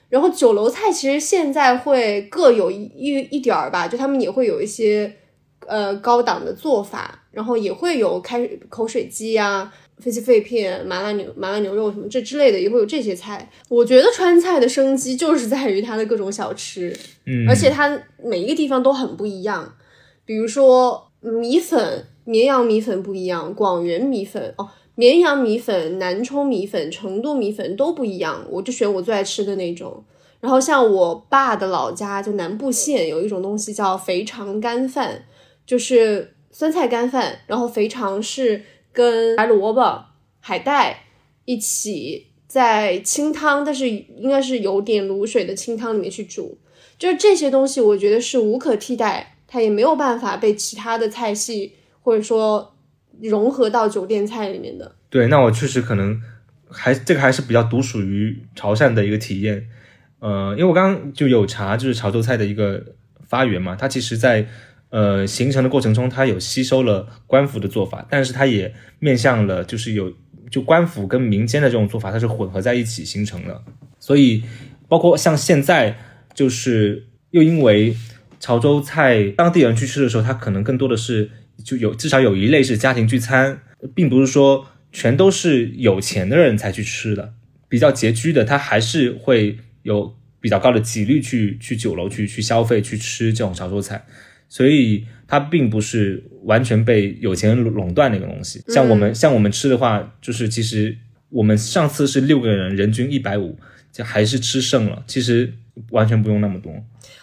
[0.09, 2.83] 然后酒楼菜其实现在会各有一
[3.31, 5.11] 一点儿吧，就他们也会有一些
[5.65, 7.24] 呃高档的做法。
[7.35, 13.51] 然后也会有开口水鸡啊、飞机肺片、麻辣牛麻辣牛肉什么这之类的，也会有这些菜。
[13.67, 19.75] 我觉得川菜的生机就是在于它的各种小吃，嗯，而且它每一个地方都很不一样。
[20.23, 28.47] 比如说米粉，绵阳米粉不一样，广元米粉哦，绵阳米粉、南充米粉、成都米粉都不一样。
[28.49, 30.01] 我就选我最爱吃的那种。
[30.39, 35.25] 然后像我爸的老家就南部县有一种东西叫肥肠干饭，
[35.65, 36.31] 就是。
[36.57, 40.05] 酸菜干饭，然后肥肠是跟白萝卜、
[40.39, 41.03] 海带
[41.43, 46.57] 一起在清汤，但是应该是有点卤水的清汤里面去煮，
[46.97, 52.73] 就是这些东西，我觉得是无可替代，它也没有办法被其他的菜系或者说
[53.19, 54.95] 融合到酒店菜里面的。
[55.09, 56.21] 对，那我确实可能
[56.69, 59.67] 还这个还是比较独属于潮汕的一个体验。
[60.19, 62.81] 呃，因为我刚刚就有查，就是潮州菜的一个
[63.27, 64.47] 发源嘛，它其实在
[64.89, 70.13] 呃形成的过程中，它有吸收了官府的做法，但是它也面向了就是有
[70.49, 73.63] 就官府跟民间的这种做法，它是混合在一起形成的。
[73.99, 74.43] 所以
[74.87, 75.97] 包括像现在，
[76.33, 77.95] 就是又因为
[78.39, 81.31] 潮州菜当地人去吃的时候，它可能更多的是
[81.63, 83.61] 就有至少有一类是家庭聚餐，
[83.95, 87.33] 并不是说全都是有钱的人才去吃的，
[87.67, 94.05] 比较拮据的，他还是会有比较高的几率去去酒楼去去消费去吃这种潮州菜，
[94.47, 98.61] 所以它并不是完全被有钱人垄断的一个东西。
[98.67, 100.95] 像我们、像我们吃的话，就是其实
[101.29, 103.57] 我们上次是六个人，人均一百五，
[103.91, 105.53] 就还是吃剩了，其实
[105.91, 106.71] 完全不用那么多。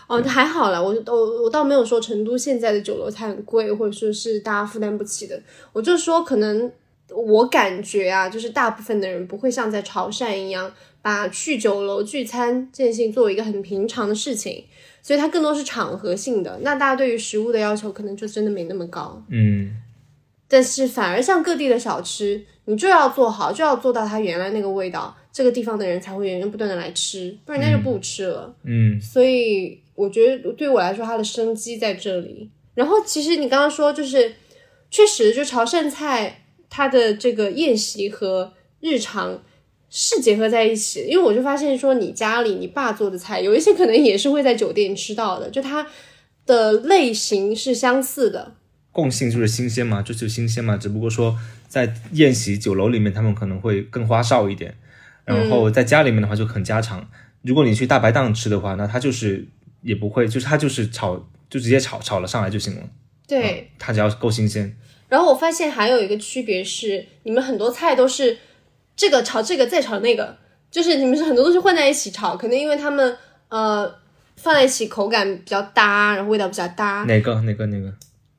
[0.09, 5.41] 哦，还好啦，我我我倒没有说成都现在的酒楼菜很贵，或者说是大家负担不起的。
[5.73, 6.71] 我就说，可能
[7.09, 10.71] 我感觉啊，就是大部分的人不会像在潮汕一样，
[11.01, 14.65] 把去酒楼聚餐这件事情作为一个很平常的事情，
[15.03, 16.59] 所以它更多是场合性的。
[16.63, 19.23] 那大家对于食物的要求可能就真的没那么高。
[19.29, 19.77] 嗯，
[20.49, 28.55] 但是反而像各地的小吃，你就要做好，就要做到它原来那个味道，这个地方的人才会源源不断的来吃，不然人家就不吃了。
[28.65, 32.49] 嗯，所以我觉得对我来说，它的生机在这里。
[32.75, 34.35] 然后其实你刚刚说，就是
[34.91, 39.43] 确实，就潮汕菜它的这个宴席和日常
[39.95, 45.87] 是结合在一起，因为我就发现说，你家里你爸做的菜，有一些可能也是会在酒店吃到的，就它
[46.47, 48.55] 的类型是相似的。
[48.91, 51.39] 共性就是新鲜嘛，追求新鲜嘛，只不过说
[51.69, 54.75] 在宴席酒楼里面，他们可能会更花哨一点，
[55.27, 57.07] 然后在家里面的话就很家常。
[57.43, 59.47] 如果你去大排档吃的话，那它就是
[59.83, 62.89] 也不会，就是它就是炒，就直接炒炒了上来就行了，
[63.29, 64.75] 对，它只要够新鲜。
[65.09, 68.39] 然后我发现还有一个区别是，你们很多菜都是
[68.97, 70.37] 这个炒这个再炒那个，
[70.71, 73.17] 就是你们是很多东西混在一起炒，可能因为他们
[73.49, 73.93] 呃
[74.37, 77.05] 放在一起口感比较搭，然后味道比较搭。
[77.09, 77.93] 哪个哪个哪个？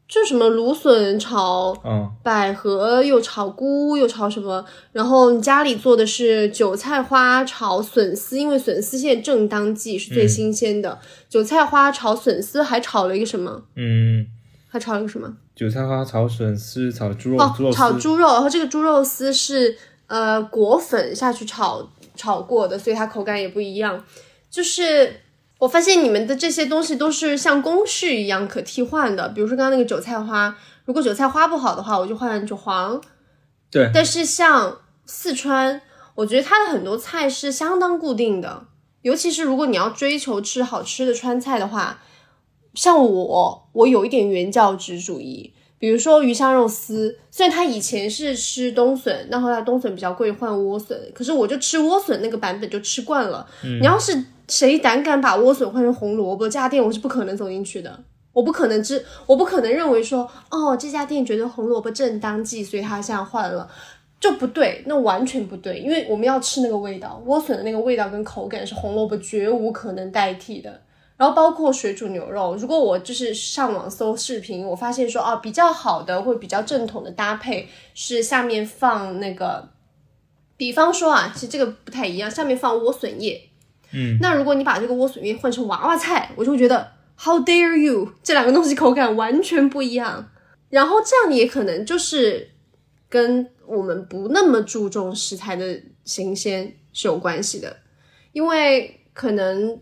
[0.05, 4.63] 就什么芦笋炒嗯，百合，又炒菇，又炒什么？
[4.91, 10.99] 然后你家里做的是韭菜花炒笋丝，因为笋丝现在正当季，是最新鲜的。
[11.29, 13.63] 韭菜花炒笋丝，还炒了一个什么？
[13.75, 14.27] 嗯，
[14.67, 15.33] 还炒了一个什么？
[15.55, 19.75] 韭菜花炒笋丝，炒猪肉，哦猪肉，炒猪肉，然后这个猪肉丝是
[20.07, 24.03] 呃果粉下去炒炒过的，所以它口感也不一样。
[24.49, 25.21] 就是
[25.59, 33.01] 我发现你们的这些东西都是像公式一样可替换的，比如说刚刚那个韭菜花，如果韭菜花不好的话，我就换韭黄。
[33.71, 35.81] 对但是像四川，
[36.15, 38.65] 我觉得它的很多菜是相当固定的，
[39.01, 41.99] 尤其是如果你要追求吃好吃的川菜的话，
[42.75, 45.52] 像我，我有一点原教旨主义。
[45.83, 53.45] 比如说鱼香肉丝，虽然它以前是吃冬笋，那后来冬笋比较贵，换莴笋，可是我就吃莴笋那个版本就吃惯了。
[53.81, 54.17] 你要是
[54.47, 57.99] 谁胆敢把莴笋换成红萝卜，这家店我是不可能走进去的。
[58.31, 63.69] 我不可能知，我不可能认为说，哦，这家店觉得红萝卜正当季，所以他现在换了，
[64.21, 70.79] 就不对，那完全不对，因为我们要吃那个味道，莴笋的那个味道跟口感是红萝卜绝无可能代替的。
[71.15, 79.69] 然后包括水煮牛肉，如果我就是上网搜视频，我发现说啊，比较好的或比较正统的搭配是下面放那个，
[80.57, 83.49] 比方说啊，其实这个不太一样，下面放莴笋叶。
[83.91, 88.11] 嗯，那如果你把这个莴笋叶换成娃娃菜，我就会觉得 How dare you！
[88.23, 90.31] 这两个东西口感完全不一样。
[90.69, 92.49] 然后这样也可能就是
[93.07, 97.77] 跟我们不那么注重食材的新鲜是有关系的，
[98.31, 99.79] 因为可能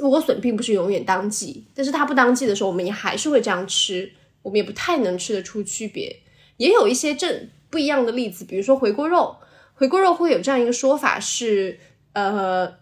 [0.00, 4.10] 莴笋并不是永远当季，但是它不当季的时候，我们也还是会这样吃，
[4.42, 6.16] 我们也不太能吃得出区别。
[6.56, 9.36] 也有一些正不一样的例子，比如说回锅肉，
[9.74, 11.78] 回锅肉会有这样一个说法是，
[12.12, 12.74] 呃，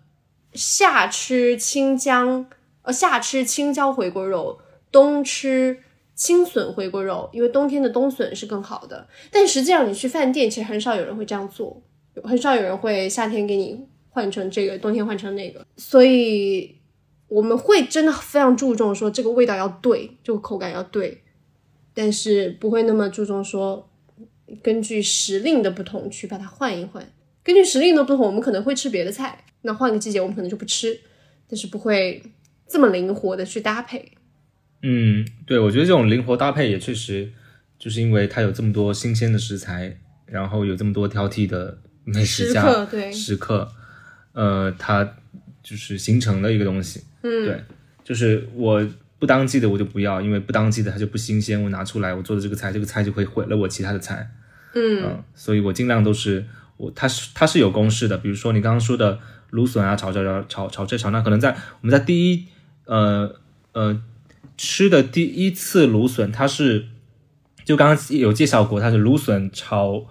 [0.53, 2.47] 夏吃青姜，
[2.83, 4.59] 呃，夏吃青椒回锅肉，
[4.91, 5.83] 冬吃
[6.15, 9.09] 青笋回锅肉，因为冬天的冬笋是更好的。
[9.31, 11.83] 但实际上，你去饭店，其实很少有人会这样做，
[12.23, 15.67] 很少有人会夏天给你换成这个，冬天换成那个。
[15.79, 16.77] 所以
[17.33, 21.23] 我们会真的非常注重说这个味道要对，这个口感要对，
[21.95, 23.89] 但是不会那么注重说
[24.63, 27.11] 根据时令的不同去把它换一换。
[27.43, 31.01] 根据时令的不同，我们可能会吃别的菜，那换个季节我们可能就不吃，
[31.49, 32.23] 但是不会
[32.69, 34.13] 这么灵活的去搭配。
[34.83, 37.33] 嗯，对，我觉得这种灵活搭配也确实，
[37.79, 43.73] 就是因为它有这么多新鲜的食材，然后有这么多挑剔的美食家时刻对时刻，
[44.33, 45.17] 呃，它
[45.63, 47.03] 就是形成的一个东西。
[47.23, 47.65] 嗯，对，
[48.03, 48.87] 就是我
[49.19, 54.31] 不当季的我就不要，因为不当季的它就不新鲜，我拿出来我做的这个菜，这个菜就会毁了我其他的菜。
[54.75, 56.47] 嗯所以我尽量都是
[56.79, 61.51] 我它是它是有公式的，比如说你刚刚说的芦笋啊，炒炒炒炒炒这炒那，可能在
[61.83, 62.47] 我们在第一
[62.87, 63.37] 呃
[63.73, 64.03] 呃
[64.57, 66.87] 吃的第一次芦笋，它是
[67.65, 70.07] 就刚刚有介绍过，它是芦笋炒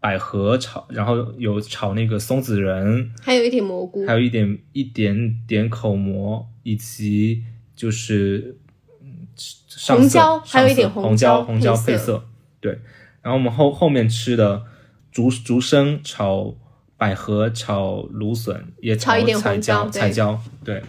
[0.00, 7.42] 百合炒，然后有炒那个松子仁，还有一点蘑菇还，有一点一点点口蘑，以及
[7.74, 8.56] 就是
[9.02, 12.24] 嗯上色红椒还有一点红椒红椒配色，
[12.60, 12.78] 对。
[13.20, 14.62] 然后我们后后面吃的
[15.10, 16.54] 竹竹笙炒
[16.96, 20.82] 百合炒芦笋，也炒一点彩红椒彩椒，对。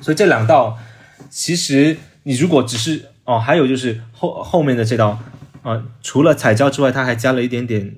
[0.00, 0.76] 所以这两道，
[1.30, 5.18] 其实你如果只是哦，还有就是后后面的这道，
[5.62, 7.96] 啊、除了彩椒之外，它还加了一点点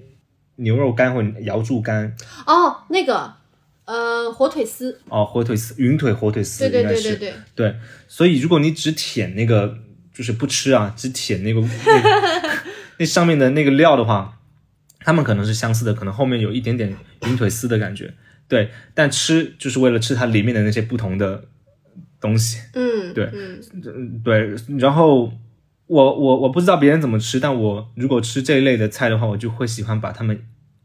[0.60, 2.14] 牛肉干或瑶柱干，
[2.46, 3.32] 哦，那个
[3.84, 7.76] 呃火腿丝，哦，火腿丝、云腿火腿丝对对应该是对对对，对，
[8.08, 9.78] 所以如果你只舔那个，
[10.14, 12.10] 就是不吃啊，只舔那个那个
[12.98, 14.38] 那上面的那个料的话，
[15.00, 16.94] 它们可能是相似的，可能后面有一点点
[17.26, 18.12] 云腿丝的感觉。
[18.46, 21.44] 对，但吃就是为了吃它里面的那些不同的
[22.20, 22.58] 东西。
[22.74, 24.54] 嗯，对嗯，嗯，对。
[24.76, 25.32] 然后
[25.90, 30.40] 我我我不知道别人怎么吃，但我如果吃这一类的菜的话，我就会喜欢把它们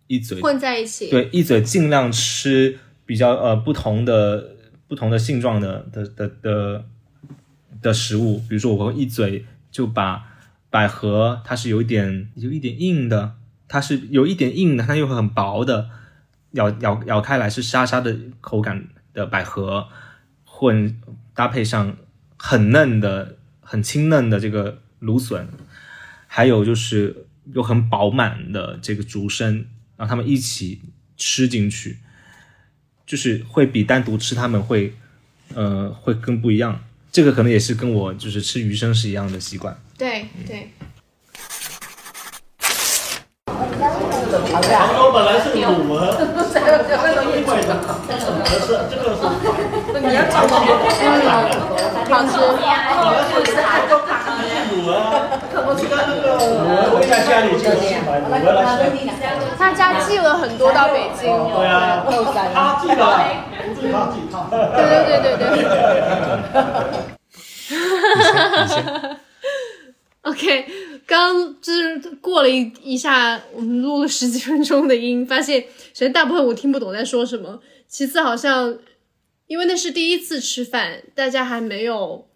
[0.07, 4.55] 一嘴混在一起，对，一嘴尽量吃比较呃不同的
[4.87, 6.85] 不同的性状的的的的
[7.83, 10.25] 的食物，比如说我会一嘴就把
[10.71, 13.33] 百合，它是有一点有一点硬的，
[13.67, 15.87] 它是有一点硬的，它又很薄的，
[16.53, 19.87] 咬咬咬开来是沙沙的口感的百合，
[20.45, 20.99] 混
[21.35, 21.95] 搭配上
[22.37, 25.47] 很嫩的、很清嫩的这个芦笋，
[26.27, 29.65] 还有就是又很饱满的这个竹笙，
[29.97, 30.81] 让他们一起
[31.17, 31.99] 吃进去，
[33.05, 34.93] 就是会比单独吃它们会，
[35.53, 36.81] 呃，会更不一样。
[37.11, 39.79] 这个可能也是跟我就是吃鱼生是一样的习惯。
[39.97, 40.69] 对对，
[43.47, 46.11] 杭州本来是卤的，
[47.45, 50.59] 会的，不是这个是你要找到
[52.09, 52.35] 好吃。
[54.91, 55.29] 啊。
[55.57, 55.67] 我
[56.93, 58.91] 我在家里就是买卤的来吃。
[59.57, 62.03] 他家寄了很多到北京，对啊，
[62.53, 62.93] 他寄的，
[63.65, 64.33] 不是他寄他。
[64.49, 65.65] 对对对对对。
[70.23, 70.65] OK，
[71.05, 75.67] 刚就是过了一一下，我们录了十几分钟的音，发现首
[76.05, 78.77] 先大部分我听不懂在说什么，其次好像
[79.47, 82.27] 因为那是第一次吃饭，大家还没有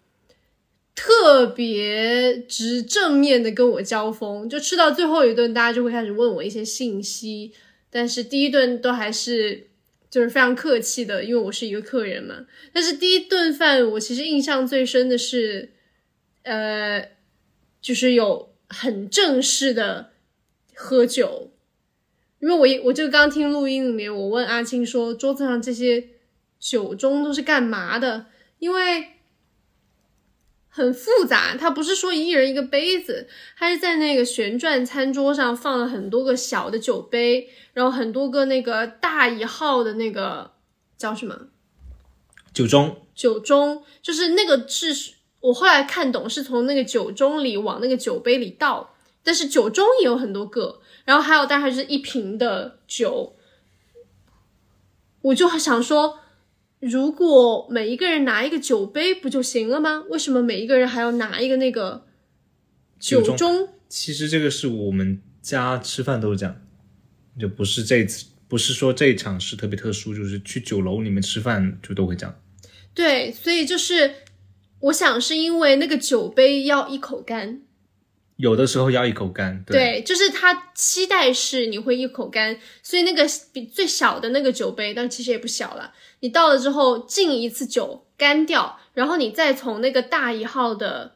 [0.94, 7.52] 特别直正面的跟我交锋，就吃到最后一顿，大家就会开始问我一些信息，
[7.88, 9.68] 但是第一顿都还是
[10.10, 12.44] 就是非常客气的，因为我是一个客人嘛。
[12.72, 15.72] 但是第一顿饭我其实印象最深的是，
[16.42, 17.08] 呃，
[17.80, 20.10] 就是有很正式的
[20.74, 21.52] 喝酒，
[22.40, 26.08] 因为我我就刚听录音里面，我问阿青说桌子上这些
[26.58, 28.26] 酒盅都是干嘛的，
[28.58, 29.19] 因为。
[30.72, 40.52] 很复杂，它不是说一人一个杯子，它是在那个旋转餐桌上放了很多个小的酒杯，然后很多个那个大一号的那个
[40.96, 41.48] 叫什么
[42.54, 48.94] 酒盅，酒盅，就是那个是我后来看懂是从那个酒盅里往那个酒杯里倒，
[49.24, 53.34] 但是酒盅也有很多个，然后还有大概是一瓶的酒，
[55.22, 56.20] 我就想说，
[56.80, 60.04] 如果每一个人拿一个酒杯不就行了吗？
[60.08, 62.06] 为什么每一个人还要拿一个那个
[62.98, 63.68] 酒盅？
[63.88, 66.56] 其实这个是我们家吃饭都是这样，
[67.38, 72.34] 就不是这次，不是说这一场是特别特殊，就是去酒楼里面吃饭就都会这样。
[72.94, 74.14] 对，所以就是
[74.80, 77.60] 我想是因为那个酒杯要一口干，
[78.40, 85.92] 有的时候要一口干，对，对，就是他期待是你会一口干，所以那个比最小的那个酒杯，但其实也不小了。
[86.20, 91.12] 你倒了之后敬一次酒干掉，然后你再从那个大一号的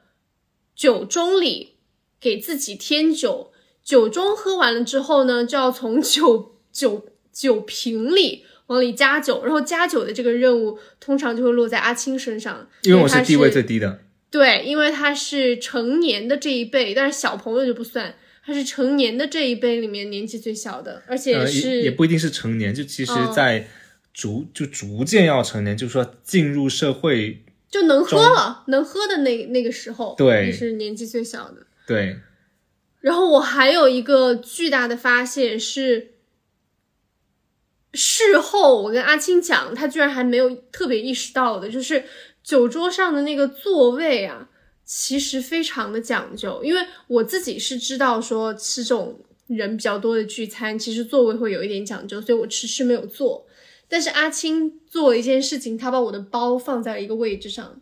[0.77, 1.77] 酒盅里
[2.21, 3.53] 给自己添酒，
[3.83, 14.04] 酒盅喝完了之后呢，就要从酒酒酒瓶里往里加酒，然后加酒的这个任务通常就会落在阿青身上，因为我是地位最低的，
[14.35, 23.69] 对，因为他是成年的这一辈，但是小朋友就不算，他是成年的这一辈里面年纪最小的，而且呃，是、也也不一定是成年，就其实嗯在
[24.13, 31.65] 逐、就逐渐要成年，就是说进入社会，就能喝了，能喝的那那个时候，对你是年纪最小的。
[31.87, 32.19] 对，
[33.03, 36.15] 然后我还有一个巨大的发现是，
[37.93, 42.03] 事后我跟阿青讲，他居然还没有特别意识到的，就是
[42.45, 44.49] 酒桌上的那个座位啊，
[44.85, 46.63] 其实非常的讲究。
[46.63, 53.47] 因为我自己是知道说吃这种人比较多的聚餐，其实座位会有一点讲究，所以我迟迟没有坐。
[53.89, 57.81] 但是阿青做了一件事情，他把我的包放在了一个位置上，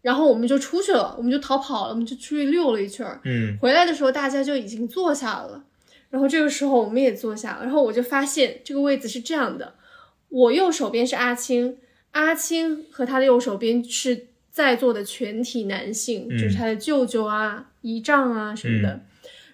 [0.00, 3.20] 然后我们就出去了，我们就逃跑了，我们就出去溜了一圈儿。
[3.24, 5.64] 嗯回来的时候大家就已经坐下了，
[6.10, 9.74] 然后这个时候我们也坐下了，然后我就发现这个位子是这样的，
[10.30, 11.78] 我右手边是阿青，
[12.12, 19.00] 阿青和他的右手边是在座的全体男性，嗯就是他的舅舅啊、姨丈啊什么的，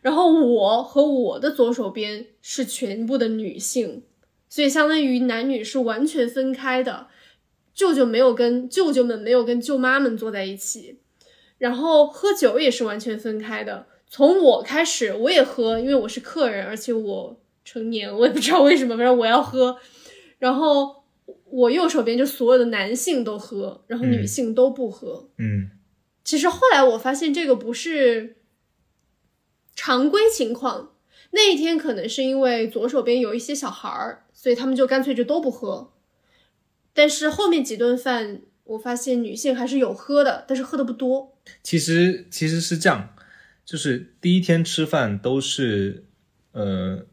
[0.03, 4.03] 然后我和我的左手边是全部的女性，
[4.49, 7.09] 所以相当于男女是完全分开的。
[7.75, 10.99] 舅舅没有跟舅舅们没有跟舅妈们坐在一起，
[11.59, 13.87] 然后喝酒也是完全分开的。
[14.09, 19.77] 从我开始，我也喝，因为我是客人，而且我成年，我也不知道为什么，反正我要喝。
[20.41, 20.98] 然后
[21.51, 25.31] 我右手边就所有的男性都喝，然后女性都不喝。
[25.39, 25.71] 嗯
[26.25, 28.37] 其实后来我发现这个不是
[29.75, 30.95] 常规情况，
[31.31, 35.95] 那一天可能是因为左手边有一些小孩儿，所以他们就干脆就都不喝。
[36.93, 41.39] 但是后面几顿饭，我发现女性还是有喝的，但是喝的不多。
[41.63, 43.15] 其实其实是这样，
[43.65, 46.05] 就是第一天吃饭都是
[46.53, 47.07] 呃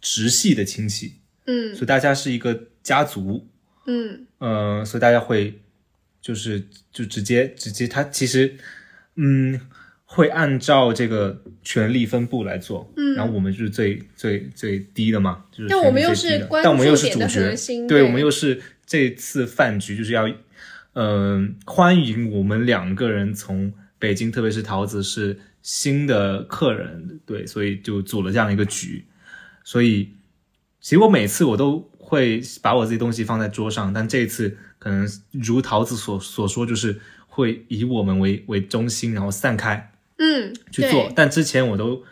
[0.00, 1.14] 直系的亲戚，
[1.46, 3.46] 嗯所以大家是一个家族，
[3.86, 4.26] 嗯。
[4.38, 5.60] 呃，所以大家会
[6.22, 8.56] 就是就直接直接，他其实
[9.16, 9.60] 嗯
[10.04, 13.14] 会按照这个权力分布来做，嗯。
[13.14, 20.26] 然后我们就是最最最低的嘛，就是但我们又是关但我们又注点的是主角核，心对对我们又是这次饭局就是要
[20.94, 29.04] 嗯、欢迎我们两个人从北京，特别是桃子是新的客人，对，所以就组了这样一个局，
[29.62, 30.08] 所以
[30.80, 41.12] 其实我每次我都会把我自己东西放在桌上，但这一次可能如桃子所所说，就是会以我们为为中心，然后散开嗯，去做。
[41.14, 42.02] 但之前我都，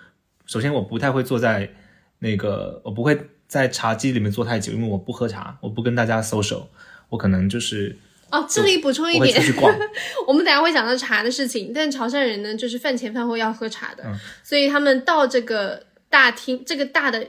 [0.44, 1.70] 首先我不太会坐在
[2.18, 3.18] 那个，我不会
[3.48, 6.66] 在茶几里面坐太久，因为我不喝茶，我不跟大家 social，
[7.08, 7.96] 我可能就是
[8.30, 9.42] 哦，这里补充一点。
[10.28, 14.14] 我们等下会讲到茶的事情，但潮汕人呢，就是饭前饭后要喝茶的，嗯。
[14.44, 17.26] 所以他们到这个大厅，这个大的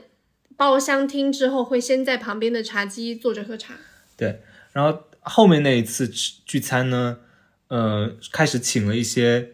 [0.58, 3.74] 包厢厅之后，会先在旁边的茶几坐着喝茶。
[4.16, 4.42] 对，
[4.72, 7.20] 然后后面那一次吃聚餐呢，
[7.68, 9.52] 呃，开始请了一些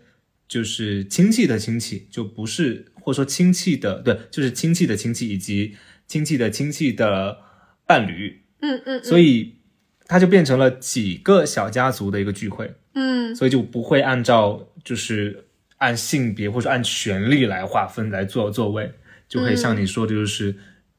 [0.49, 5.77] 就是亲戚的亲戚，就不是或者说亲戚的，对，就是亲戚的亲戚以及
[6.09, 7.39] 亲戚的亲戚的
[7.87, 9.57] 伴侣，嗯嗯所以
[10.07, 13.15] 它就变成了几个小家族的一个聚会，嗯。
[13.37, 15.47] 所以就不会按照就是
[15.79, 18.93] 按性别或者按权力来划分来做座位，
[19.29, 20.55] 就可以像你说的，就是、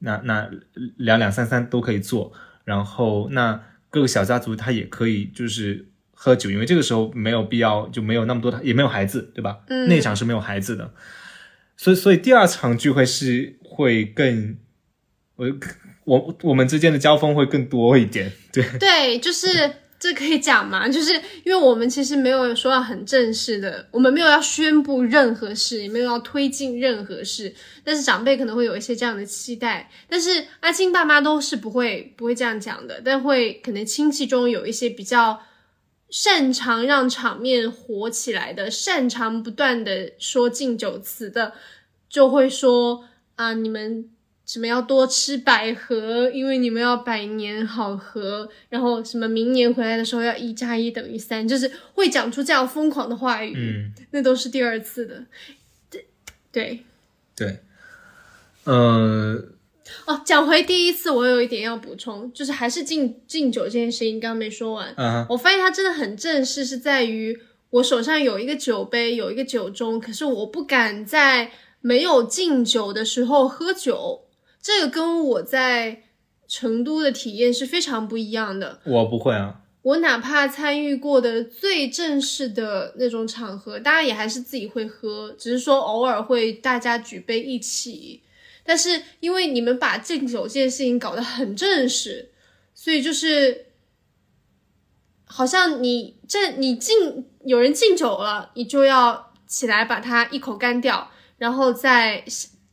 [0.06, 0.50] 那那
[0.98, 2.32] 两两三三都可以做，
[2.64, 9.60] 然后那各个小家族他也可以就是喝酒，因为这个时候没有必要就没有那么多，也没有孩子，对吧？
[9.68, 10.94] 嗯那场是没有孩子的，
[11.76, 14.58] 所以所以第二场聚会是会更
[15.36, 15.48] 我
[16.06, 18.64] 我我们之间的交锋会更多一点，对。
[18.80, 19.48] 对，就是
[20.06, 27.54] 这可以讲吗，就是因为我们其实没有说要很正式的，我们没有要宣布任何事，也没有要推进任何事，
[27.84, 35.42] 但是长辈可能会有一些这样的期待，但是阿青爸妈都是不会不会这样讲的，但会可能亲戚中有一些比较。
[36.08, 41.52] 擅长让场面火起来的，擅长不断的说敬酒词的，
[42.08, 44.08] 就会说啊，你们
[44.46, 55.26] 什么要多吃百合，因为你们要百年好合，然后什么明年回来的时候要一加一等于三，就是会讲出这样疯狂的话语，嗯，那都是第二次的。
[55.90, 56.06] 对
[56.52, 56.84] 对
[57.36, 57.60] 对，
[58.66, 59.44] 呃，
[60.06, 64.94] 哦，讲回第一次，我有一点要补充，就是还是敬敬酒这件事情，刚刚没说完。
[64.96, 67.36] 嗯哼，我发现它真的很正式，是在于
[67.72, 71.52] 我手上有一个酒杯，有一个酒盅，可是我不敢在
[71.82, 74.22] 没有敬酒的时候喝酒。
[74.66, 76.02] 这个跟我在
[76.48, 78.80] 成都的体验是非常不一样的。
[78.84, 88.24] 我不会啊，我哪怕参与过的最正式的那种场合，大家也还是自己会喝，只是说偶尔会大家举杯一起。
[88.64, 92.32] 但是因为你们把敬酒这件事情搞得很正式，
[92.74, 93.68] 所以就是
[95.26, 102.26] 好像你这你敬有人敬酒了，你就要起来把它一口干掉，然后再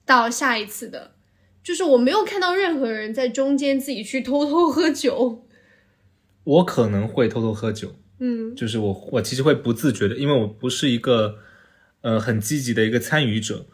[0.07, 1.13] 到下一次的。
[1.63, 5.47] 就是我没有看到任何人在中间自己去偷偷喝酒。
[6.45, 11.39] 我可能会偷偷喝酒，嗯就是我我其实会不自觉的，因为我不是一个
[12.01, 13.67] 呃很积极的一个参与者，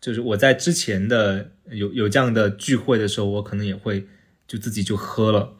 [0.00, 4.06] 就是我在之前的有有这样的聚会的时候，我可能也会
[4.46, 5.56] 就自己就喝了。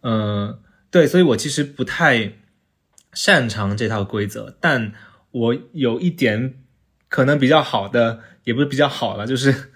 [0.00, 0.58] 呃，
[0.90, 2.32] 对，所以我其实不太
[3.12, 4.92] 擅长这套规则，但
[5.30, 6.54] 我有一点
[7.08, 9.70] 可能比较好的，也不是比较好了，就是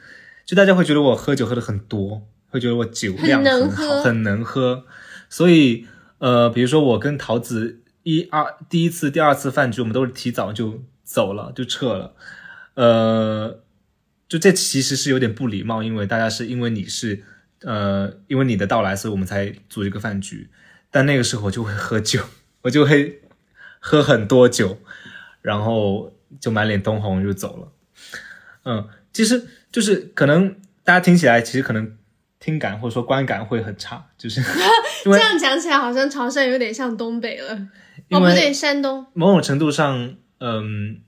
[0.44, 4.84] 就大家会觉得我喝酒喝的很多，会觉得我酒量很好，喝很能喝。
[5.28, 5.86] 所以
[6.18, 12.14] 呃，比如说我跟桃子一二第一次、第二次饭局，我们都是提早就走了，就撤了。
[12.74, 13.60] 呃，
[14.28, 17.22] 就这其实是有点不礼貌，因为大家是因为你是
[17.62, 20.50] 呃，因为你的到来，所以我们才组一个饭局。
[20.90, 22.22] 但那个时候我就会喝酒，
[22.62, 23.22] 我就会
[23.80, 24.78] 喝很多酒，
[25.40, 27.72] 然后就满脸通红就走了。
[28.64, 31.96] 嗯，其实就是可能大家听起来，其实可能
[32.38, 34.40] 听感或者说观感会很差，就是
[35.04, 37.54] 这样讲起来，好像潮汕有点像东北了。
[38.10, 39.06] 哦，不对，山东。
[39.14, 41.00] 某种程度上，嗯，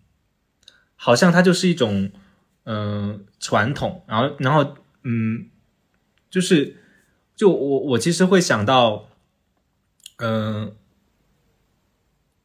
[0.96, 2.10] 好像它就是一种
[2.64, 5.48] 嗯、传统，然后然后嗯，
[6.30, 6.76] 就是
[7.36, 9.08] 就我我其实会想到，
[10.16, 10.74] 嗯、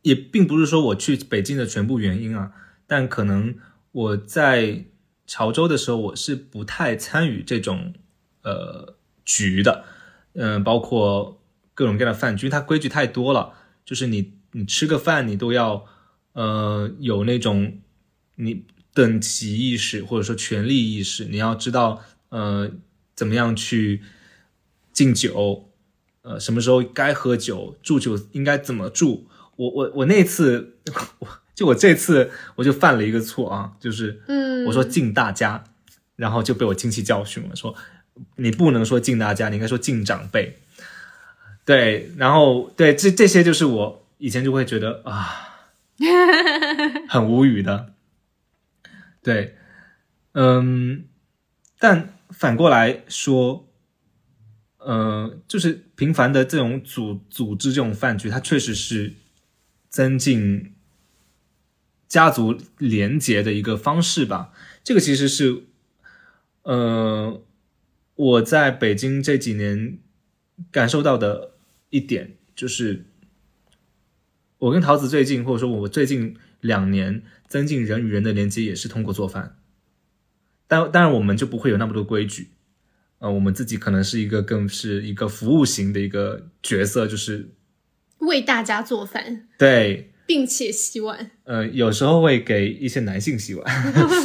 [0.02, 2.52] 也并不是说我去北京的全部原因啊，
[2.86, 3.56] 但可能
[3.92, 4.84] 我在
[5.30, 7.94] 潮州的时候，我是不太参与这种
[8.42, 9.86] 呃局的，
[10.34, 11.40] 嗯、包括
[11.76, 13.54] 各种各样的饭局，因为它规矩太多了，
[13.86, 15.86] 就是你你吃个饭，你都要
[16.34, 17.80] 呃有那种
[18.38, 22.72] 你等级意识或者说权利意识，你要知道呃
[23.16, 24.02] 怎么样去
[24.92, 25.70] 敬酒，
[26.24, 29.28] 呃什么时候该喝酒，祝酒应该怎么祝。
[29.58, 30.80] 我我我那次，
[31.20, 31.28] 我
[31.60, 35.62] 就我这次我就犯了一个错啊，就是嗯，我说敬大家，
[36.16, 37.76] 然后就被我亲戚教训了，说
[38.38, 40.58] 你不能说敬大家，你应该说敬长辈。
[41.66, 45.60] 对，然后对这这些就是我以前就会觉得啊，
[47.10, 47.92] 很无语的。
[49.22, 49.58] 对，
[50.32, 51.04] 嗯，
[51.78, 53.68] 但反过来说，
[54.78, 59.12] 呃，就是频繁的这种组组织这种饭局，它确实是
[59.90, 60.74] 增进
[62.10, 64.52] 家族联结的一个方式吧。
[64.84, 65.64] 这个其实是，
[66.64, 67.42] 呃，
[68.16, 70.00] 我在北京这几年
[70.72, 71.52] 感受到的
[71.90, 73.06] 一点，就是
[74.58, 79.56] 我跟桃子最近，或者说我最近两年增进人与人的连接，也是通过做饭。
[80.68, 82.50] 但当然，我们就不会有那么多规矩，
[83.20, 87.50] 呃，我们自己可能是一个更是一个服务型的一个角色，就是
[88.20, 91.32] 为大家做饭，对，并且洗碗。
[91.46, 93.66] 呃，有时候会给一些男性洗碗，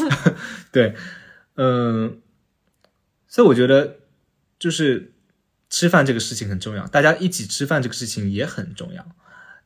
[0.71, 0.95] 对，
[1.55, 2.21] 嗯、
[3.27, 4.01] 所以我觉得
[4.59, 5.15] 就是
[5.71, 9.17] 吃饭这个事情很重要，大家一起吃饭这个事情也很重要。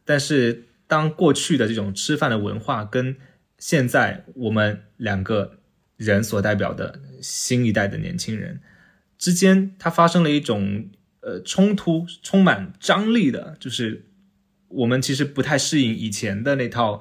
[0.04, 3.16] 但是当过去的这种吃饭的文化跟
[3.58, 5.58] 现在我们两个
[5.96, 8.60] 人所代表的新一代的年轻人
[9.18, 10.88] 之间，它发生了一种
[11.22, 14.04] 呃冲突，充满张力的，就是
[14.68, 17.00] 我们其实不太适应以前的那套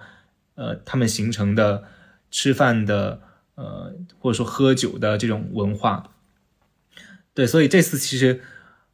[0.55, 1.83] 呃他们形成的
[2.31, 3.21] 吃饭的
[3.55, 6.11] 呃或者说喝酒的这种文化。
[7.33, 8.41] 对，所以这次其实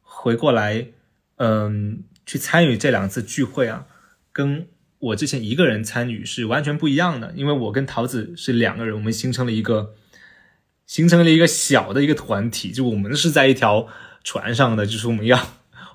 [0.02, 0.88] 回过来，
[1.36, 3.86] 嗯，去参与这两次聚会啊，
[4.32, 4.66] 跟
[4.98, 9.94] 我之前一个人参与是完全不一样的，因为我跟桃子是两个人，我们形成了一个
[10.86, 13.88] 形成了一个小的一个团体，就我们是在一条
[14.22, 15.38] 船上的，就是我们要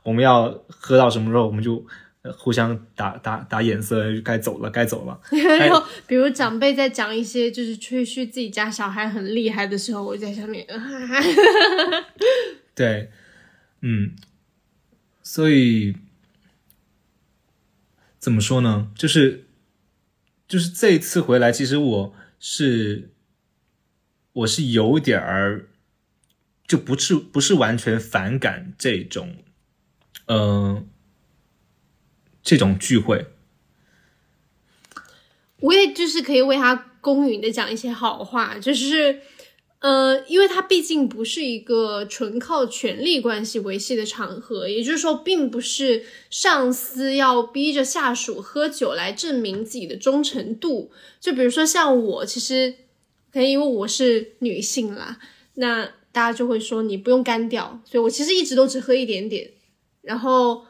[0.04, 1.86] 我们要喝到什么时候，我们就
[2.38, 5.20] 互相打打打眼色，该走了，该走了。
[5.60, 10.78] 然后，比如长辈在讲一些就是吹嘘自己家小孩很厉害的时候，我在下面，哈
[11.08, 12.06] 哈
[12.76, 13.10] 对，
[13.82, 14.16] 嗯，
[15.22, 15.96] 所以
[18.18, 18.92] 怎么说呢？
[18.96, 19.46] 就是
[20.48, 23.12] 就是这一次回来，其实我是
[24.34, 25.68] 我是有点儿，
[26.68, 29.36] 就不是不是完全反感这种，
[30.28, 30.88] 嗯、
[32.50, 33.28] 这种聚会。
[35.60, 39.22] 我也就是可以为他公允的讲一些好话，就是，
[39.78, 50.92] 呃，因为他毕竟不是一个纯靠权力关系维系的场合，也就是说，并不是上司要逼着下属喝酒来证明自己的忠诚度。
[51.20, 52.74] 就比如说像我，其实
[53.32, 55.20] 可能因为我是女性啦，
[55.54, 59.52] 那大家就会说你不用干掉，所以我其实一直都只喝一点点，
[60.02, 60.66] 然后。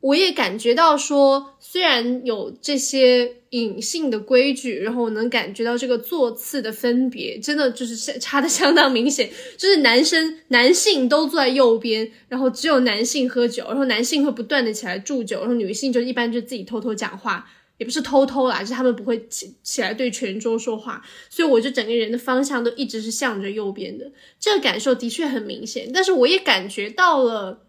[0.00, 9.28] 我也感觉到说，虽然有这些隐性的规矩，然后我能感觉到这个座次的分别，真的就是差的相当明显。
[9.58, 17.46] 就是男生男性都坐在右边，然后只有男性喝酒，然后男性会不断的起来祝酒，然后女性就一般就自己偷偷讲话。
[17.76, 25.90] 也不是偷偷啦，就是他们不会起起来对全桌说话，所以我就整个人的方向都一直是向着右边的，这个感受的确很明显。
[25.90, 27.62] 但是我也感觉到了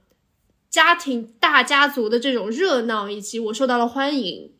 [0.71, 4.51] 家庭大家族的这种热闹，以及我受到了欢迎。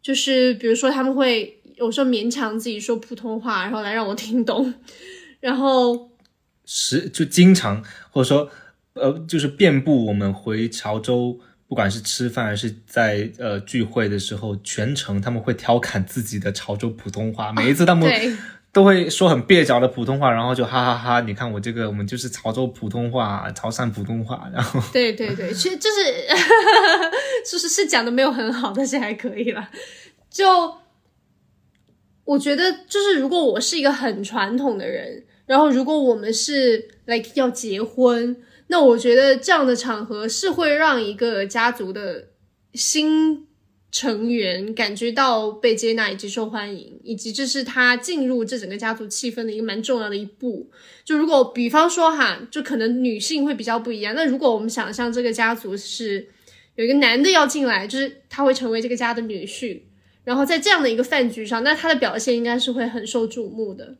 [0.00, 4.74] 就是比如说他们会有时候勉强自己说普通话，然后来让我听懂，
[5.40, 6.12] 然后
[6.64, 8.48] 是就经常或者说
[8.92, 11.40] 呃，就是遍布我们回潮州。
[11.68, 18.08] 不管是吃饭还是在呃聚会的时候，全程他们会调侃自己的潮州普通话，每一次他们
[18.76, 21.20] 都会说很蹩脚的普通话，然后就哈哈哈！
[21.22, 26.26] 你看我这个，我们就是潮州普通话、潮汕普通话，然后对对对，其实就是
[27.50, 29.70] 就 是是讲的没有很好，但是还可以了。
[30.28, 30.74] 就
[32.26, 38.36] 我觉得，就是如果我是一个很传统的人，然后如果我们是 like 要结婚。
[38.68, 42.26] 那我觉得这样的场合是会让一个家族的
[42.74, 43.45] 新
[43.96, 50.68] 成员感觉到被接纳以及受欢迎，以及这是他进入这整个家族气氛的一个蛮重要的一步。
[51.02, 54.14] 就如果比方说哈，就可能女性会比较不一样。
[54.14, 56.28] 那如果我们想象这个家族是
[56.74, 59.80] 有一个男的要进来，就是他会成为这个家的女婿，
[60.24, 63.96] 然后在这样的一个饭局上，那他的表现应该是会很受瞩目的。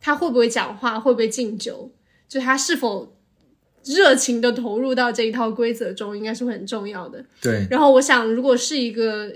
[0.00, 0.98] 他会不会讲话？
[0.98, 1.92] 会不会敬酒？
[2.26, 3.14] 就他是否？
[3.84, 7.24] 热情的投入到这一套规则中，应该是会很重要的。
[7.40, 7.66] 对。
[7.70, 9.32] 然后我想，如果是一个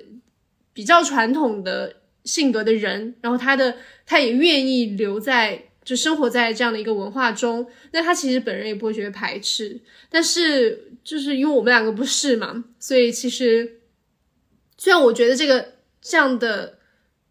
[0.72, 3.76] 比较传统的性格的人，然后他的
[4.06, 9.80] 他也愿意留在就生活在这样的一个文化中，那他其实本人也不会觉得排斥。
[10.08, 13.80] 但是就是因为我们两个不是嘛，所以其实
[14.76, 16.78] 虽然我觉得这个这样的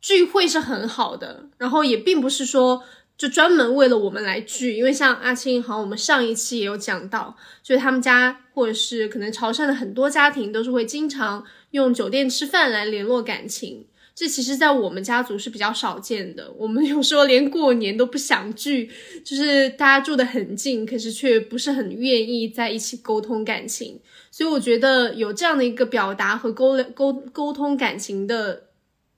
[0.01, 2.83] 聚会是很好的，然后也并不是说。
[3.17, 16.51] 就专门为了我们来聚，因为像阿青，好像我们上一期也有讲到，就是他们家或者是可能潮汕的很多家庭都是会经常用酒店吃饭来联络感情，这其实在我们家族是比较少见的。
[16.57, 18.91] 我们有时候连过年都不想聚，
[19.25, 23.99] 就是大家住得很近，可是却不是很愿意在一起沟通感情。
[24.29, 28.67] 所以我觉得有这样的一个表达和沟沟沟通感情的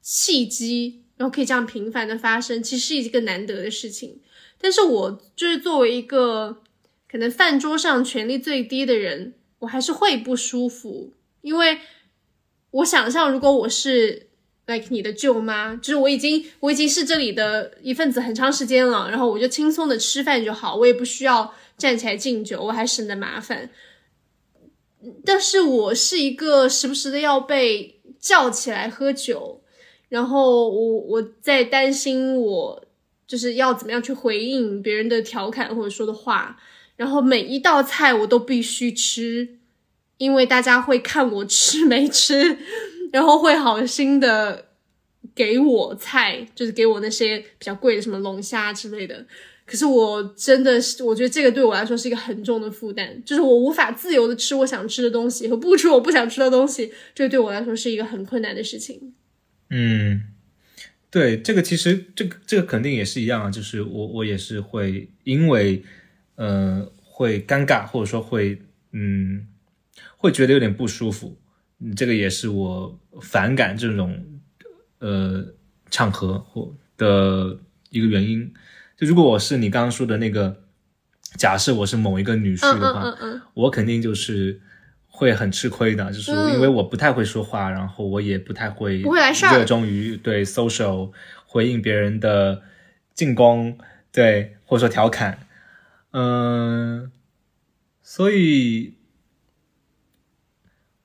[0.02, 1.04] 契机。
[1.20, 4.22] 然后可以这样频繁的发生，其实是一个难得的事情。
[4.58, 6.62] 但是我就是作为一个
[7.12, 11.80] 可能饭桌上权力最低的人，我还是会不舒服，因为
[12.72, 14.30] 我想象如果我是
[14.66, 23.70] like 你的舅妈，就是我已经我已经是这里的一份子很长时间了，然后我就轻松的吃饭就好，我也不需要站起来敬酒，我还省得麻烦。
[25.26, 29.62] 但是我是一个时不时的要被叫起来喝酒。
[30.10, 32.84] 然后我我在担心，我
[33.26, 36.60] 就是要怎么样去回应别人的调侃或者说的话。
[36.96, 39.58] 然后每一道菜我都必须吃，
[40.18, 42.58] 因为大家会看我吃没吃，
[43.14, 44.66] 然后会好心的
[45.34, 49.26] 给我菜，就是给我那些比较贵的什么龙虾之类的。
[49.66, 59.14] 可是我真的是，我觉得这个对我来说是一个很重的负担，就是我无法自由的吃我想吃的东西和不吃我不想吃的东西，这对我来说是一个很困难的事情。
[59.70, 60.24] 嗯，
[61.12, 65.84] 对，这个其实这个这个肯定也是一样啊，就是我我也是会因为
[66.36, 69.48] 呃会尴尬或者说会嗯
[70.18, 71.38] 会觉得有点不舒服，
[71.80, 74.26] 嗯，这个也是我反感这种
[74.98, 75.54] 呃
[75.92, 77.60] 场合或的
[77.92, 78.52] 一个原因。
[78.98, 80.64] 就如果我是你刚刚说的那个，
[81.38, 83.16] 假设我是某一个女婿的话，
[83.54, 84.62] 我肯定就是。
[85.20, 89.02] 会很吃亏的，就是因为我不太会说话，然后我也不太会
[89.52, 91.12] 热衷于对 social
[91.46, 92.62] 回应别人的
[93.14, 93.78] 进攻，
[94.14, 95.40] 对或者说调侃，
[96.12, 97.12] 嗯，
[98.02, 98.94] 所以，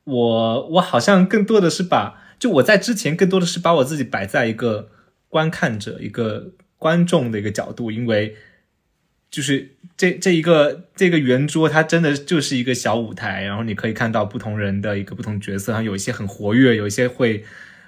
[0.05, 4.91] 我我好像更多的是把，就我在之前更多的是把我自己摆在一个
[5.29, 8.37] 观看者、一个观众的一个角度，因为。
[9.35, 17.45] 就是这这一个这个圆桌，它真的就是一个小舞台，然后你可以看到不同人的一个不同角色，然后有一些很活跃，有一些会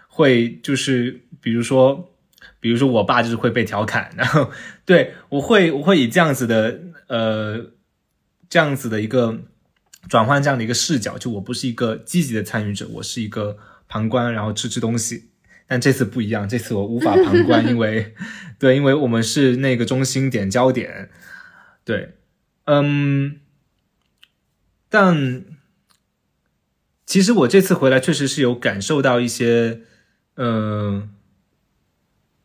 [0.08, 2.12] 会就是比如说
[2.58, 4.50] 比如说我爸就是会被调侃，然后
[4.84, 7.70] 对我会我会以这样子的呃
[8.48, 9.38] 这样子的一个
[10.08, 13.56] 转换这样的一个视角，就我不是一个积极的参与者，我是一个
[13.86, 15.28] 旁观，然后吃吃东西。
[15.68, 18.14] 但这次不一样，这次我无法旁观，因为
[18.58, 21.08] 对，因为我们是那个中心点焦点。
[21.86, 22.16] 对，
[22.64, 23.38] 嗯，
[24.88, 25.44] 但
[27.06, 29.82] 其实我这次回来确实是有感受到一些，
[30.34, 31.14] 嗯，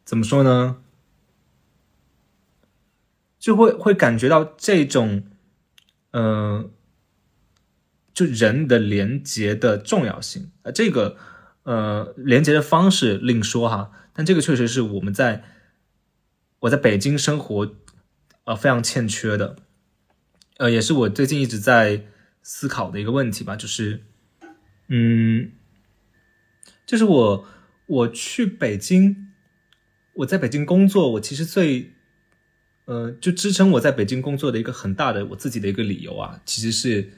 [0.05, 0.83] 怎么说呢？
[3.39, 5.23] 就会会感觉到这种，
[6.11, 6.69] 嗯，
[8.13, 11.17] 就人的连接的重要性啊，这个，
[11.63, 15.43] 呃，连接的方式另说哈，但这个确实是我们在
[16.59, 17.75] 我在北京生活
[18.45, 19.57] 呃非常欠缺的，
[20.57, 22.03] 呃，也是我最近一直在
[22.41, 24.03] 思考的一个问题吧，就是，
[24.87, 25.51] 嗯，
[26.85, 27.45] 就是我
[27.85, 29.27] 我去北京，
[30.13, 31.91] 我在北京工作，我其实最
[32.85, 37.11] 呃，就支撑我在北京工作的一个很大的我自己的一个理由啊，其实是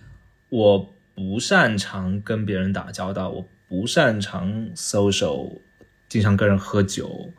[0.49, 5.61] 我不擅长跟别人打交道，我不擅长 social，
[6.09, 7.31] 经常跟人喝酒，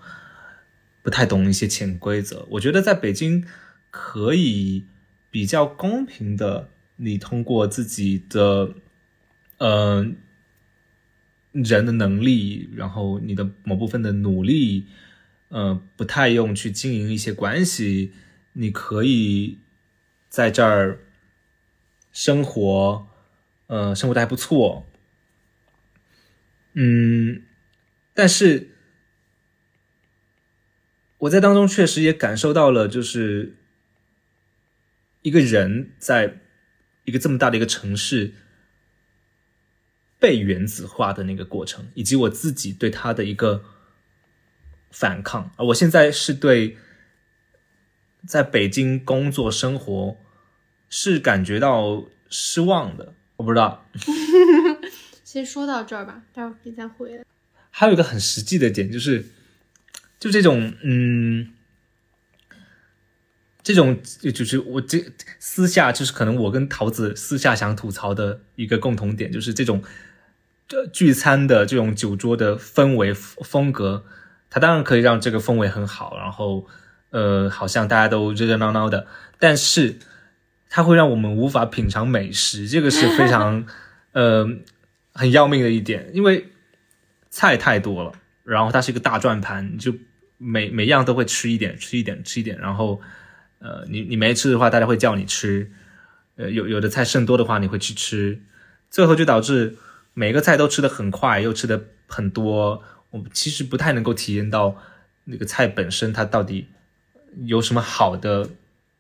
[1.03, 2.47] 不太懂一些潜规则。
[2.51, 3.47] 我觉得在北京
[3.97, 4.85] 可以
[5.31, 8.75] 比较公平的，你通过自己的
[9.59, 10.05] 呃
[11.53, 14.89] 人的能力，然后你的某部分的努力，
[15.49, 18.13] 呃，不太用去经营一些关系，
[18.55, 19.59] 你可以
[20.29, 20.99] 在这儿
[22.11, 23.07] 生活，
[23.69, 24.85] 呃，生活的还不错。
[26.73, 27.45] 嗯，
[28.13, 28.71] 但是
[31.19, 33.55] 我在当中确实也感受到了，就是
[35.25, 36.39] 一个人在
[37.05, 38.35] 一个这么大的一个城市
[40.19, 43.65] 被原子化的那个过程，以及我自己对他的一个
[44.91, 45.51] 反抗。
[45.57, 46.77] 而我现在是对
[48.27, 50.19] 在北京工作生活
[50.91, 53.15] 是感觉到失望的。
[53.37, 53.89] 我不知道，
[55.25, 57.25] 先说到这儿吧，待会儿可以再回来。
[57.71, 59.25] 还有一个很实际的点，就是
[60.21, 61.54] 就这种嗯，
[63.65, 63.99] 这种
[64.33, 65.03] 就是我这
[65.41, 69.83] 私下就是可能我跟桃子私下想吐槽的一个共同点，就是这种
[70.69, 74.05] 这聚餐的这种酒桌的氛围风格，
[74.51, 76.67] 它当然可以让这个氛围很好，然后
[77.09, 79.07] 呃，好像大家都热热闹闹的，
[79.39, 79.99] 但是
[80.69, 83.65] 它会让我们无法品尝美食，这个是非常
[84.13, 84.47] 呃
[85.15, 86.49] 很要命的一点，因为
[87.31, 88.13] 菜太多了，
[88.43, 89.95] 然后它是一个大转盘，就
[90.37, 93.01] 每每样都会吃一点，吃一点，吃一点，然后
[93.65, 95.71] 呃，你你没吃的话，大家会叫你吃，
[96.37, 98.43] 呃，有有的菜剩多的话，你会去吃，
[98.91, 99.77] 最后就导致
[100.13, 104.77] 每个菜都吃的很快，又吃的很多，我们其实不太能够体验到
[105.25, 106.69] 那个菜本身它到底
[107.47, 108.51] 有什么好的，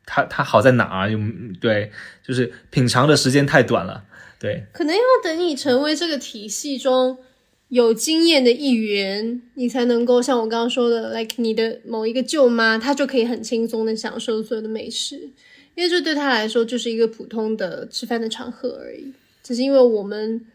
[0.06, 1.10] 它它好在哪儿？
[1.10, 1.18] 有
[1.60, 1.92] 对，
[2.26, 4.06] 就是品尝的时间太短了，
[4.38, 7.18] 对，可能要等你成为这个体系中
[7.68, 15.16] 有经验的议员，你才能够像我刚刚说的，like 你的某一个舅妈，她就可以很轻松的享受所有的美食，
[15.74, 19.12] 因为这对她来说就是一个普通的吃饭的场合而已。
[19.42, 20.46] 只是因为我们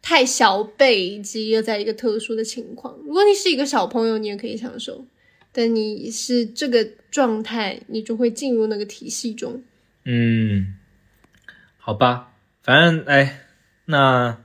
[0.00, 2.98] 太小辈，以及又在一个特殊的情况。
[3.04, 5.04] 如果你是一个小朋友，你也可以享受；
[5.52, 9.62] 但你是这个状态，你就会进入那个体系中。
[10.04, 10.74] 嗯，
[11.76, 12.32] 好吧，
[12.62, 13.46] 反正哎，
[13.84, 14.42] 那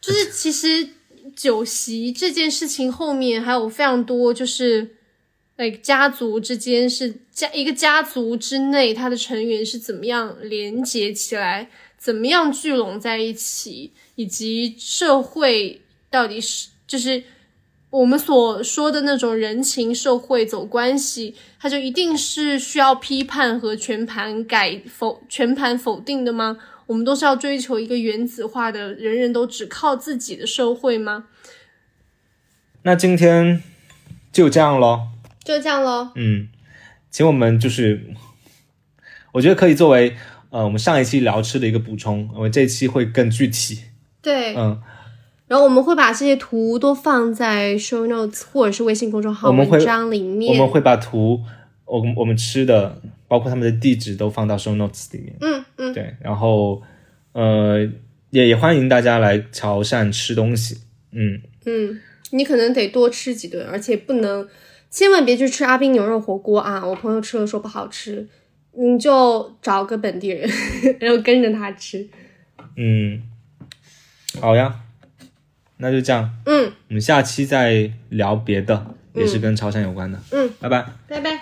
[0.00, 0.88] 就是其实
[1.34, 4.96] 酒席这件事情后面还有非常多，就是
[5.56, 15.80] ，like 家族之间是家一个家族之内，它的成员是怎么样连接起来，怎么样聚拢在一起，以及社会
[16.10, 17.22] 到底是就是
[17.90, 26.58] 我们所说的那种人情社会走关系，它就一定是需要批判和全盘改否全盘否定的吗？
[26.92, 31.24] 我们都是要追求一个原子化的，人人都只靠自己的社会吗？
[32.82, 33.62] 那今天
[34.30, 35.08] 就这样喽。
[35.42, 36.10] 就这样喽。
[36.16, 36.48] 嗯，
[37.10, 38.14] 请我们就是，
[39.32, 40.14] 我觉得可以作为
[40.50, 43.84] 呃我们上一期聊吃的一个补充，我们这一期会更具体。
[44.20, 44.78] 对，嗯，
[45.46, 50.58] 然后我们会把这些图都放在 show notes 或者是微信公众号文章里我面。
[50.58, 51.40] 们会把图，
[51.86, 53.00] 我们我们吃的，
[53.32, 55.34] 包括他们的地址都放到 show notes 里面。
[55.40, 56.82] 嗯嗯，对，然后
[57.32, 57.78] 呃
[58.28, 60.76] 也也欢迎大家来潮汕吃东西。
[61.12, 61.98] 嗯，嗯，
[62.32, 64.46] 你可能得多吃几顿，而且不能，
[64.90, 66.84] 千万别去吃阿斌牛肉火锅啊！
[66.86, 68.28] 我朋友吃了说不好吃，
[68.72, 70.46] 你就找个本地人，
[71.00, 72.06] 然后跟着他吃。
[72.76, 73.22] 嗯，
[74.42, 74.80] 好呀，
[75.78, 80.20] 那就这样，嗯我们下期再聊别的，也是跟潮汕有关的。
[80.32, 80.84] 嗯，拜拜。
[81.08, 81.40] 拜拜。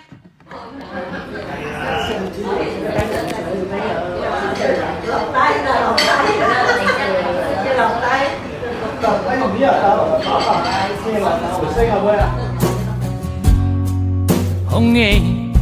[14.71, 15.53] 風氣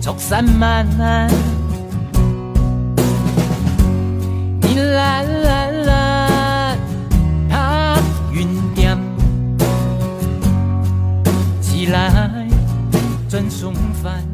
[0.00, 0.86] 速散漫，
[4.62, 6.76] 你啦啦啦，
[7.50, 8.00] 拍
[8.32, 8.96] 雲點，
[11.60, 12.48] 起來
[13.28, 14.27] 轉順帆。